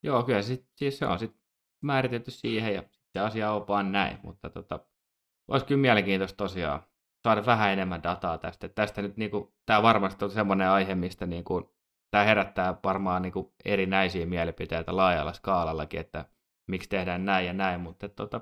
Joo, 0.02 0.22
kyllä 0.22 0.42
sit, 0.42 0.66
siis 0.76 0.98
se 0.98 1.06
on 1.06 1.18
sitten 1.18 1.40
määritelty 1.82 2.30
siihen, 2.30 2.74
ja 2.74 2.82
se 3.12 3.20
asia 3.20 3.52
on 3.52 3.68
vaan 3.68 3.92
näin, 3.92 4.18
mutta 4.22 4.50
tota, 4.50 4.80
olisi 5.48 5.66
kyllä 5.66 5.80
mielenkiintoista 5.80 6.36
tosiaan 6.36 6.82
saada 7.22 7.46
vähän 7.46 7.72
enemmän 7.72 8.02
dataa 8.02 8.38
tästä. 8.38 8.68
Tästä 8.68 9.02
nyt 9.02 9.16
niin 9.16 9.30
kuin, 9.30 9.54
tämä 9.66 9.82
varmasti 9.82 10.24
on 10.24 10.30
semmoinen 10.30 10.68
aihe, 10.68 10.94
mistä 10.94 11.26
niin 11.26 11.44
kuin, 11.44 11.64
tämä 12.14 12.24
herättää 12.24 12.76
varmaan 12.84 13.22
niin 13.22 13.32
kuin 13.32 13.52
erinäisiä 13.64 14.26
mielipiteitä 14.26 14.96
laajalla 14.96 15.32
skaalallakin, 15.32 16.00
että 16.00 16.24
miksi 16.68 16.88
tehdään 16.88 17.24
näin 17.24 17.46
ja 17.46 17.52
näin, 17.52 17.80
mutta 17.80 18.08
tota, 18.08 18.40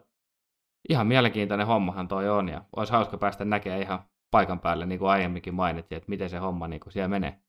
ihan 0.89 1.07
mielenkiintoinen 1.07 1.67
hommahan 1.67 2.09
toi 2.09 2.29
on 2.29 2.49
ja 2.49 2.65
olisi 2.77 2.93
hauska 2.93 3.19
päästä 3.19 3.45
näkemään 3.45 3.83
ihan 3.83 4.05
paikan 4.31 4.61
päälle, 4.61 4.87
niin 4.87 4.99
kuin 4.99 5.11
aiemminkin 5.11 5.55
mainittiin, 5.55 5.97
että 5.97 6.09
miten 6.09 6.31
se 6.31 6.39
homma 6.39 6.69
niin 6.69 6.81
kuin 6.81 6.93
siellä 6.93 7.09
menee. 7.09 7.41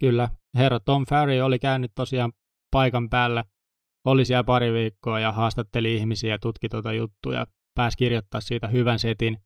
Kyllä, 0.00 0.28
herra 0.54 0.80
Tom 0.80 1.06
Ferry 1.06 1.40
oli 1.40 1.58
käynyt 1.58 1.92
tosiaan 1.94 2.32
paikan 2.70 3.08
päällä, 3.08 3.44
oli 4.04 4.24
siellä 4.24 4.44
pari 4.44 4.72
viikkoa 4.72 5.20
ja 5.20 5.32
haastatteli 5.32 5.96
ihmisiä 5.96 6.34
ja 6.34 6.38
tutki 6.38 6.68
tuota 6.68 6.92
juttua 6.92 7.34
ja 7.34 7.46
pääsi 7.74 7.98
kirjoittaa 7.98 8.40
siitä 8.40 8.68
hyvän 8.68 8.98
setin. 8.98 9.38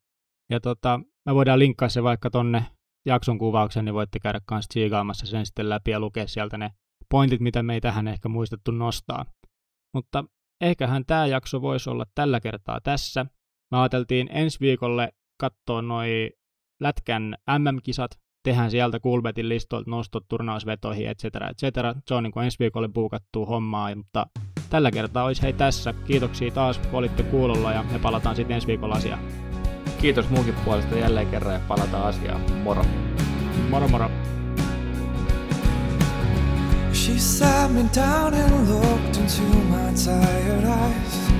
Ja 0.50 0.60
tota, 0.60 1.00
me 1.26 1.34
voidaan 1.34 1.58
linkkaa 1.58 1.88
se 1.88 2.02
vaikka 2.02 2.30
tonne 2.30 2.66
jakson 3.06 3.38
kuvauksen, 3.38 3.84
niin 3.84 3.94
voitte 3.94 4.18
käydä 4.20 4.40
kanssa 4.44 4.68
tsiigaamassa 4.68 5.26
sen 5.26 5.46
sitten 5.46 5.68
läpi 5.68 5.90
ja 5.90 6.00
lukea 6.00 6.26
sieltä 6.26 6.58
ne 6.58 6.70
pointit, 7.10 7.40
mitä 7.40 7.62
me 7.62 7.74
ei 7.74 7.80
tähän 7.80 8.08
ehkä 8.08 8.28
muistettu 8.28 8.70
nostaa. 8.70 9.24
Mutta 9.94 10.24
eiköhän 10.60 11.04
tämä 11.06 11.26
jakso 11.26 11.62
voisi 11.62 11.90
olla 11.90 12.04
tällä 12.14 12.40
kertaa 12.40 12.80
tässä. 12.82 13.26
Me 13.70 13.78
ajateltiin 13.78 14.28
ensi 14.32 14.60
viikolle 14.60 15.12
katsoa 15.40 15.82
noi 15.82 16.30
Lätkän 16.80 17.36
MM-kisat, 17.58 18.10
tehdään 18.44 18.70
sieltä 18.70 19.00
Kulbetin 19.00 19.48
listoilta 19.48 19.90
nostot 19.90 20.24
turnausvetoihin, 20.28 21.08
et 21.08 21.18
cetera, 21.18 21.48
et 21.48 21.58
cetera. 21.58 21.94
Se 22.06 22.14
on 22.14 22.22
niin 22.22 22.32
kuin 22.32 22.44
ensi 22.44 22.58
viikolle 22.58 22.88
buukattu 22.88 23.46
hommaa, 23.46 23.94
mutta 23.96 24.26
tällä 24.70 24.90
kertaa 24.90 25.24
olisi 25.24 25.42
hei 25.42 25.52
tässä. 25.52 25.94
Kiitoksia 26.06 26.50
taas, 26.50 26.78
kun 26.78 26.98
olitte 26.98 27.22
kuulolla 27.22 27.72
ja 27.72 27.82
me 27.82 27.98
palataan 27.98 28.36
sitten 28.36 28.54
ensi 28.54 28.66
viikolla 28.66 28.94
asiaan. 28.94 29.51
Kiitos 30.02 30.28
munkin 30.28 30.54
puolesta 30.54 30.96
jälleen 30.96 31.26
kerran 31.26 31.54
ja 31.54 31.60
palataan 31.68 32.06
asiaan. 32.06 32.40
Moro. 32.52 32.84
Moro 33.70 33.88
moro. 33.88 34.10
She 36.92 37.18
sat 37.18 37.70
me 37.70 37.84
down 37.94 38.34
and 38.34 38.68
looked 38.68 39.16
into 39.16 39.42
my 39.42 39.92
tired 40.04 40.64
eyes 40.64 41.30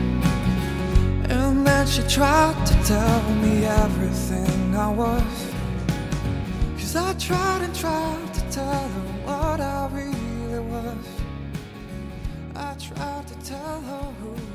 And 1.31 1.67
then 1.67 1.87
she 1.87 2.03
tried 2.03 2.67
to 2.67 2.75
tell 2.87 3.23
me 3.43 3.67
everything 3.67 4.77
I 4.77 4.97
was 4.97 5.53
Cause 6.77 6.97
I 6.97 7.15
tried 7.15 7.63
and 7.63 7.75
tried 7.75 8.35
to 8.35 8.41
tell 8.51 8.89
her 8.95 9.07
what 9.25 9.61
I 9.61 9.89
really 9.93 10.61
was 10.61 11.09
I 12.55 12.75
tried 12.89 13.27
to 13.27 13.49
tell 13.49 13.81
her 13.81 14.13
who 14.21 14.52